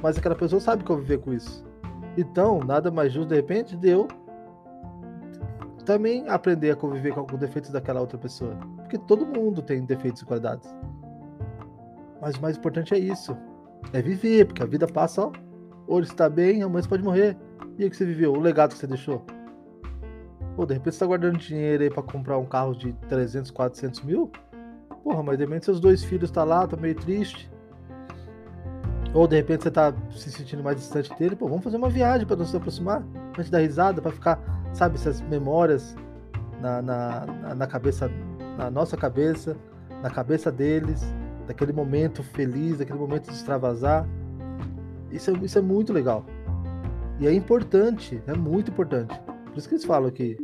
mas 0.02 0.18
aquela 0.18 0.36
pessoa 0.36 0.62
sabe 0.62 0.84
conviver 0.84 1.18
com 1.18 1.34
isso. 1.34 1.66
Então, 2.16 2.60
nada 2.60 2.92
mais 2.92 3.12
justo, 3.12 3.30
de 3.30 3.36
repente, 3.36 3.76
de 3.76 3.90
eu 3.90 4.08
também 5.84 6.28
aprender 6.30 6.72
a 6.72 6.76
conviver 6.76 7.14
com 7.14 7.26
os 7.26 7.40
defeitos 7.40 7.72
daquela 7.72 8.00
outra 8.00 8.18
pessoa. 8.18 8.56
Porque 8.78 8.98
todo 8.98 9.26
mundo 9.26 9.62
tem 9.62 9.84
defeitos 9.84 10.22
e 10.22 10.26
qualidades. 10.26 10.74
Mas 12.22 12.36
o 12.36 12.42
mais 12.42 12.58
importante 12.58 12.94
é 12.94 13.00
isso. 13.00 13.36
É 13.92 14.02
viver, 14.02 14.46
porque 14.46 14.64
a 14.64 14.66
vida 14.66 14.88
passa, 14.88 15.24
ó. 15.24 15.32
Hoje 15.88 16.10
está 16.10 16.30
bem, 16.30 16.64
amanhã 16.64 16.82
você 16.82 16.90
pode 16.90 17.04
morrer. 17.04 17.38
E 17.78 17.86
o 17.86 17.90
que 17.90 17.96
você 17.96 18.06
viveu? 18.06 18.34
O 18.34 18.40
legado 18.40 18.74
que 18.74 18.78
você 18.78 18.88
deixou? 18.88 19.24
Pô, 20.56 20.66
de 20.66 20.74
repente 20.74 20.94
você 20.94 21.00
tá 21.00 21.06
guardando 21.06 21.38
dinheiro 21.38 21.84
aí 21.84 21.90
pra 21.90 22.02
comprar 22.02 22.38
um 22.38 22.46
carro 22.46 22.74
de 22.74 22.94
300, 23.10 23.52
400 23.52 24.02
mil? 24.04 24.32
Porra, 25.06 25.22
mas 25.22 25.38
de 25.38 25.46
repente 25.46 25.66
seus 25.66 25.80
dois 25.80 26.04
filhos 26.04 26.32
tá 26.32 26.44
lá, 26.44 26.66
tá 26.66 26.76
meio 26.76 26.96
triste. 26.96 27.48
Ou 29.14 29.28
de 29.28 29.36
repente 29.36 29.62
você 29.62 29.70
tá 29.70 29.94
se 30.10 30.32
sentindo 30.32 30.64
mais 30.64 30.78
distante 30.78 31.14
dele, 31.14 31.36
pô, 31.36 31.48
vamos 31.48 31.64
fazer 31.64 31.78
uma 31.78 31.92
viagem 31.92 32.26
para 32.26 32.36
nos 32.36 32.54
aproximar, 32.56 33.04
pra 33.32 33.44
gente 33.44 33.52
dar 33.52 33.60
risada, 33.60 34.02
para 34.02 34.12
ficar, 34.12 34.40
sabe, 34.74 34.96
essas 34.96 35.22
memórias 35.22 35.96
na, 36.60 36.82
na, 36.82 37.56
na 37.56 37.68
cabeça, 37.68 38.10
na 38.58 38.72
nossa 38.72 38.98
cabeça, 38.98 39.56
na 40.02 40.10
cabeça 40.10 40.52
deles, 40.52 41.04
daquele 41.46 41.72
momento 41.72 42.24
feliz, 42.24 42.80
daquele 42.80 42.98
momento 42.98 43.30
de 43.30 43.36
extravasar. 43.36 44.10
Isso 45.12 45.30
é, 45.30 45.34
isso 45.44 45.60
é 45.60 45.62
muito 45.62 45.94
legal. 45.94 46.26
E 47.20 47.28
é 47.28 47.32
importante, 47.32 48.20
é 48.26 48.34
muito 48.34 48.72
importante. 48.72 49.14
Por 49.46 49.56
isso 49.56 49.70
que 49.70 49.76
eles 49.76 49.86
falam 49.86 50.10
que 50.10 50.36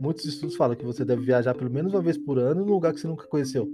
muitos 0.00 0.24
estudos 0.24 0.54
falam 0.54 0.76
que 0.76 0.84
você 0.84 1.04
deve 1.04 1.24
viajar 1.24 1.52
pelo 1.52 1.68
menos 1.68 1.92
uma 1.92 2.00
vez 2.00 2.16
por 2.16 2.38
ano 2.38 2.64
num 2.64 2.72
lugar 2.74 2.92
que 2.92 3.00
você 3.00 3.08
nunca 3.08 3.26
conheceu. 3.26 3.68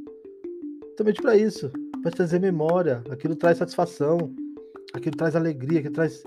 Também 1.00 1.14
para 1.14 1.34
isso, 1.34 1.72
para 2.02 2.10
trazer 2.10 2.38
memória, 2.38 3.02
aquilo 3.08 3.34
traz 3.34 3.56
satisfação, 3.56 4.34
aquilo 4.92 5.16
traz 5.16 5.34
alegria, 5.34 5.78
aquilo 5.78 5.94
traz 5.94 6.22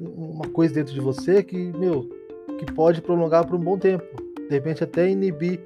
uma 0.00 0.48
coisa 0.48 0.72
dentro 0.72 0.94
de 0.94 1.00
você 1.02 1.42
que, 1.42 1.54
meu, 1.76 2.08
que 2.58 2.64
pode 2.72 3.02
prolongar 3.02 3.46
por 3.46 3.56
um 3.56 3.62
bom 3.62 3.76
tempo. 3.76 4.02
De 4.48 4.48
repente 4.48 4.82
até 4.82 5.10
inibir 5.10 5.60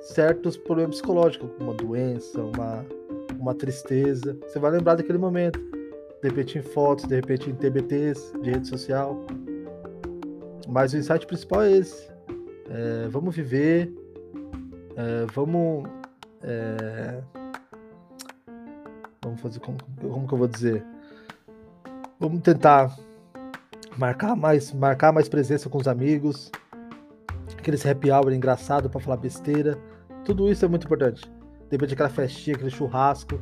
certos 0.00 0.56
problemas 0.56 0.96
psicológicos, 0.96 1.48
uma 1.60 1.72
doença, 1.72 2.42
uma, 2.42 2.84
uma 3.38 3.54
tristeza. 3.54 4.36
Você 4.42 4.58
vai 4.58 4.72
lembrar 4.72 4.96
daquele 4.96 5.16
momento. 5.16 5.60
De 6.20 6.28
repente 6.30 6.58
em 6.58 6.62
fotos, 6.62 7.04
de 7.04 7.14
repente 7.14 7.48
em 7.48 7.54
TBTs 7.54 8.32
de 8.42 8.50
rede 8.50 8.66
social. 8.66 9.24
Mas 10.68 10.92
o 10.92 10.96
insight 10.96 11.24
principal 11.28 11.62
é 11.62 11.76
esse. 11.76 12.10
É, 12.68 13.06
vamos 13.08 13.36
viver, 13.36 13.88
é, 14.96 15.26
vamos. 15.32 15.88
É, 16.42 17.39
vamos 19.22 19.40
fazer. 19.40 19.60
Como, 19.60 19.78
como 20.00 20.26
que 20.26 20.34
eu 20.34 20.38
vou 20.38 20.48
dizer? 20.48 20.84
Vamos 22.18 22.40
tentar 22.40 22.96
marcar 23.96 24.34
mais, 24.36 24.72
marcar 24.72 25.12
mais 25.12 25.28
presença 25.28 25.68
com 25.68 25.78
os 25.78 25.88
amigos. 25.88 26.50
Aqueles 27.58 27.84
happy 27.84 28.10
hour 28.10 28.32
engraçado 28.32 28.88
para 28.88 29.00
falar 29.00 29.16
besteira. 29.16 29.78
Tudo 30.24 30.50
isso 30.50 30.64
é 30.64 30.68
muito 30.68 30.86
importante. 30.86 31.30
De 31.68 31.72
repente 31.76 31.94
aquela 31.94 32.08
festinha, 32.08 32.56
aquele 32.56 32.70
churrasco. 32.70 33.40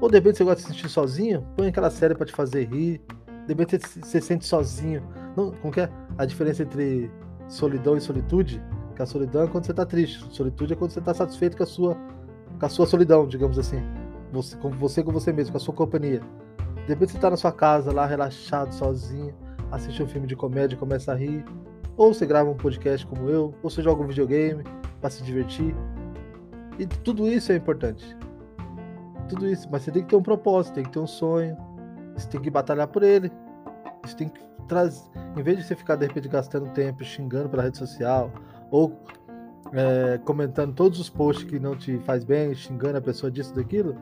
Ou 0.00 0.08
de 0.08 0.16
repente 0.16 0.38
você 0.38 0.44
gosta 0.44 0.60
de 0.60 0.62
se 0.62 0.74
sentir 0.74 0.88
sozinho, 0.88 1.46
põe 1.56 1.68
aquela 1.68 1.90
série 1.90 2.14
para 2.14 2.26
te 2.26 2.32
fazer 2.32 2.64
rir. 2.64 3.00
De 3.46 3.54
você 3.54 3.78
se 3.80 4.20
sente 4.20 4.46
sozinho 4.46 5.02
não, 5.36 5.52
como 5.52 5.72
que 5.72 5.80
é? 5.80 5.90
A 6.18 6.24
diferença 6.24 6.62
entre 6.62 7.10
solidão 7.48 7.96
e 7.96 8.00
solitude? 8.00 8.62
Que 8.94 9.02
a 9.02 9.06
solidão 9.06 9.44
é 9.44 9.46
quando 9.46 9.64
você 9.64 9.74
tá 9.74 9.86
triste. 9.86 10.24
Solitude 10.34 10.72
é 10.72 10.76
quando 10.76 10.90
você 10.90 11.00
tá 11.00 11.14
satisfeito 11.14 11.56
com 11.56 11.62
a 11.62 11.66
sua, 11.66 11.96
com 12.58 12.66
a 12.66 12.68
sua 12.68 12.86
solidão, 12.86 13.26
digamos 13.26 13.58
assim. 13.58 13.80
Você 14.32 14.56
com 14.56 14.70
você 14.70 15.02
com 15.02 15.12
você 15.12 15.32
mesmo, 15.32 15.52
com 15.52 15.58
a 15.58 15.60
sua 15.60 15.74
companhia. 15.74 16.20
De 16.76 16.88
repente 16.88 17.12
você 17.12 17.18
tá 17.18 17.30
na 17.30 17.36
sua 17.36 17.52
casa 17.52 17.92
lá, 17.92 18.06
relaxado, 18.06 18.72
sozinho, 18.72 19.34
assiste 19.70 20.02
um 20.02 20.06
filme 20.06 20.26
de 20.26 20.36
comédia 20.36 20.74
e 20.74 20.78
começa 20.78 21.12
a 21.12 21.14
rir. 21.14 21.44
Ou 21.96 22.14
você 22.14 22.24
grava 22.24 22.48
um 22.48 22.56
podcast 22.56 23.06
como 23.06 23.28
eu, 23.28 23.54
ou 23.62 23.70
você 23.70 23.82
joga 23.82 24.02
um 24.02 24.06
videogame 24.06 24.64
para 25.00 25.10
se 25.10 25.22
divertir. 25.22 25.74
E 26.78 26.86
tudo 26.86 27.28
isso 27.28 27.52
é 27.52 27.56
importante. 27.56 28.16
Tudo 29.28 29.46
isso, 29.46 29.68
mas 29.70 29.82
você 29.82 29.90
tem 29.90 30.02
que 30.02 30.08
ter 30.08 30.16
um 30.16 30.22
propósito, 30.22 30.74
tem 30.74 30.84
que 30.84 30.90
ter 30.90 30.98
um 30.98 31.06
sonho. 31.06 31.56
Você 32.16 32.28
tem 32.28 32.40
que 32.40 32.50
batalhar 32.50 32.88
por 32.88 33.02
ele. 33.02 33.30
Você 34.02 34.16
tem 34.16 34.28
que 34.28 34.40
traz, 34.70 35.10
em 35.36 35.42
vez 35.42 35.58
de 35.58 35.64
você 35.64 35.74
ficar 35.74 35.96
de 35.96 36.06
repente 36.06 36.28
gastando 36.28 36.70
tempo 36.70 37.02
xingando 37.02 37.48
pela 37.48 37.64
rede 37.64 37.76
social 37.76 38.30
ou 38.70 38.96
é, 39.72 40.18
comentando 40.24 40.72
todos 40.72 41.00
os 41.00 41.10
posts 41.10 41.44
que 41.44 41.58
não 41.58 41.76
te 41.76 41.98
faz 41.98 42.24
bem, 42.24 42.54
xingando 42.54 42.96
a 42.96 43.00
pessoa 43.00 43.30
disso 43.30 43.52
daquilo, 43.52 43.96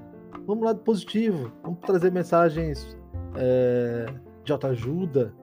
vamos 0.49 0.65
lá 0.65 0.73
do 0.73 0.81
positivo, 0.81 1.53
vamos 1.63 1.79
trazer 1.81 2.11
mensagens 2.11 2.97
é, 3.37 4.07
de 4.43 4.51
autoajuda, 4.51 5.35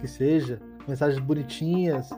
que 0.00 0.08
seja, 0.08 0.60
mensagens 0.86 1.20
bonitinhas, 1.20 2.10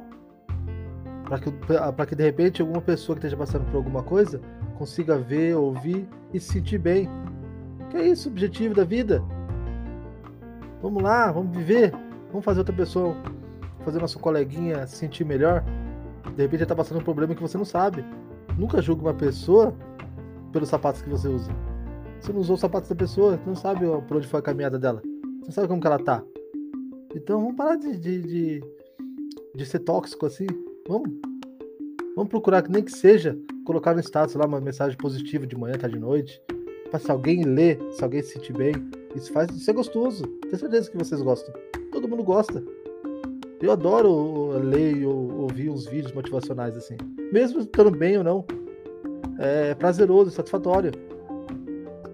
para 1.27 1.39
que, 1.39 1.51
para 1.53 2.07
que 2.07 2.17
de 2.17 2.25
repente 2.25 2.63
alguma 2.63 2.81
pessoa 2.81 3.15
que 3.15 3.21
esteja 3.21 3.37
passando 3.37 3.67
por 3.67 3.77
alguma 3.77 4.03
coisa 4.03 4.41
consiga 4.79 5.19
ver, 5.19 5.55
ouvir 5.55 6.09
e 6.33 6.41
se 6.41 6.55
sentir 6.55 6.79
bem. 6.79 7.11
Que 7.91 7.99
é 7.99 8.09
isso, 8.09 8.31
o 8.31 8.33
objetivo 8.33 8.75
da 8.75 8.85
vida. 8.85 9.23
Vamos 10.81 11.03
lá, 11.03 11.31
vamos 11.31 11.55
viver. 11.55 11.93
Vamos 12.31 12.45
fazer 12.45 12.61
outra 12.61 12.75
pessoa, 12.75 13.15
fazer 13.85 14.01
nossa 14.01 14.19
coleguinha 14.19 14.87
se 14.87 14.97
sentir 14.97 15.25
melhor. 15.25 15.63
De 16.35 16.43
repente 16.43 16.61
ele 16.61 16.67
tá 16.67 16.75
passando 16.75 17.01
um 17.01 17.05
problema 17.05 17.35
que 17.35 17.43
você 17.43 17.59
não 17.59 17.67
sabe. 17.67 18.03
Nunca 18.57 18.81
julgue 18.81 19.03
uma 19.03 19.15
pessoa 19.15 19.75
pelos 20.53 20.71
sapatos 20.71 21.03
que 21.03 21.11
você 21.11 21.29
usa. 21.29 21.70
Você 22.21 22.33
não 22.33 22.41
usou 22.41 22.55
os 22.55 22.61
sapatos 22.61 22.89
da 22.89 22.95
pessoa, 22.95 23.37
você 23.37 23.47
não 23.47 23.57
sabe 23.57 23.87
por 24.07 24.17
onde 24.17 24.27
foi 24.27 24.41
a 24.41 24.43
caminhada 24.43 24.79
dela. 24.79 25.01
Você 25.41 25.47
não 25.47 25.53
sabe 25.53 25.69
como 25.69 25.81
que 25.81 25.87
ela 25.87 25.99
tá. 25.99 26.23
Então 27.15 27.41
vamos 27.41 27.57
parar 27.57 27.77
de, 27.77 27.97
de, 27.97 28.23
de, 28.23 28.65
de 29.55 29.67
ser 29.67 29.81
tóxico 29.81 30.27
assim. 30.27 30.47
Vamos. 30.87 31.11
Vamos 32.15 32.29
procurar 32.29 32.63
que 32.63 32.71
nem 32.71 32.83
que 32.83 32.93
seja 32.93 33.39
colocar 33.65 33.95
no 33.95 34.01
status 34.01 34.35
lá 34.35 34.47
uma 34.47 34.61
mensagem 34.61 34.97
positiva 34.99 35.47
de 35.47 35.57
manhã, 35.57 35.77
tarde 35.79 35.95
de 35.97 36.01
noite. 36.01 36.43
Pra 36.91 36.99
se 36.99 37.11
alguém 37.11 37.45
ler, 37.45 37.81
se 37.93 38.03
alguém 38.03 38.23
se 38.23 38.33
sentir 38.33 38.53
bem. 38.53 38.75
Isso 39.15 39.33
faz 39.33 39.51
isso 39.51 39.71
é 39.71 39.73
gostoso. 39.73 40.25
Tenho 40.43 40.59
certeza 40.59 40.91
que 40.91 40.99
vocês 40.99 41.23
gostam 41.23 41.55
todo 41.91 42.09
mundo 42.09 42.23
gosta. 42.23 42.63
Eu 43.61 43.73
adoro 43.73 44.59
ler 44.59 44.97
e 44.97 45.07
ouvir 45.07 45.69
uns 45.69 45.87
vídeos 45.87 46.13
motivacionais 46.13 46.77
assim. 46.77 46.97
Mesmo 47.31 47.61
estando 47.61 47.91
bem 47.91 48.17
ou 48.17 48.25
não. 48.25 48.45
É 49.39 49.75
prazeroso, 49.75 50.31
satisfatório. 50.31 50.93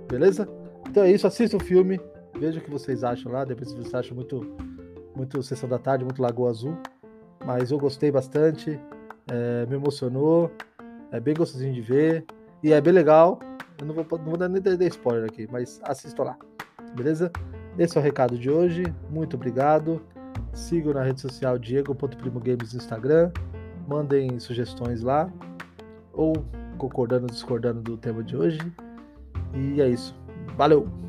Beleza? 0.09 0.49
Então 0.89 1.03
é 1.03 1.11
isso, 1.11 1.27
assista 1.27 1.57
o 1.57 1.61
filme. 1.61 2.01
Veja 2.39 2.61
o 2.61 2.63
que 2.63 2.71
vocês 2.71 3.03
acham 3.03 3.33
lá. 3.33 3.45
Depois 3.45 3.71
se 3.71 3.77
vocês 3.77 3.95
acham 3.95 4.15
muito, 4.15 4.57
muito 5.15 5.43
Sessão 5.43 5.69
da 5.69 5.79
Tarde, 5.79 6.05
muito 6.05 6.23
Lagoa 6.23 6.51
Azul. 6.51 6.77
Mas 7.45 7.71
eu 7.71 7.79
gostei 7.79 8.11
bastante. 8.11 8.79
É, 9.31 9.67
me 9.67 9.77
emocionou. 9.77 10.51
É 11.11 11.21
bem 11.21 11.35
gostosinho 11.35 11.75
de 11.75 11.81
ver. 11.81 12.25
E 12.63 12.73
é 12.73 12.81
bem 12.81 12.93
legal. 12.93 13.39
Eu 13.79 13.87
não 13.87 13.95
vou, 13.95 14.07
não 14.19 14.25
vou 14.25 14.37
dar 14.37 14.49
nem 14.49 14.61
dar 14.61 14.83
spoiler 14.87 15.25
aqui, 15.25 15.49
mas 15.51 15.81
assista 15.85 16.23
lá. 16.23 16.37
Beleza? 16.95 17.31
Esse 17.79 17.99
é 17.99 18.01
o 18.01 18.05
recado 18.05 18.39
de 18.39 18.51
hoje. 18.51 18.85
Muito 19.11 19.37
obrigado. 19.37 20.03
Sigam 20.53 20.95
na 20.95 21.03
rede 21.03 21.21
social 21.21 21.59
Diego.primogames 21.59 22.73
no 22.73 22.79
Instagram. 22.79 23.31
Mandem 23.87 24.39
sugestões 24.39 25.03
lá. 25.03 25.31
Ou 26.13 26.33
concordando 26.79 27.25
ou 27.25 27.31
discordando 27.31 27.83
do 27.83 27.97
tema 27.97 28.23
de 28.23 28.37
hoje. 28.37 28.59
E 29.55 29.81
é 29.81 29.89
isso. 29.89 30.15
Valeu! 30.57 31.06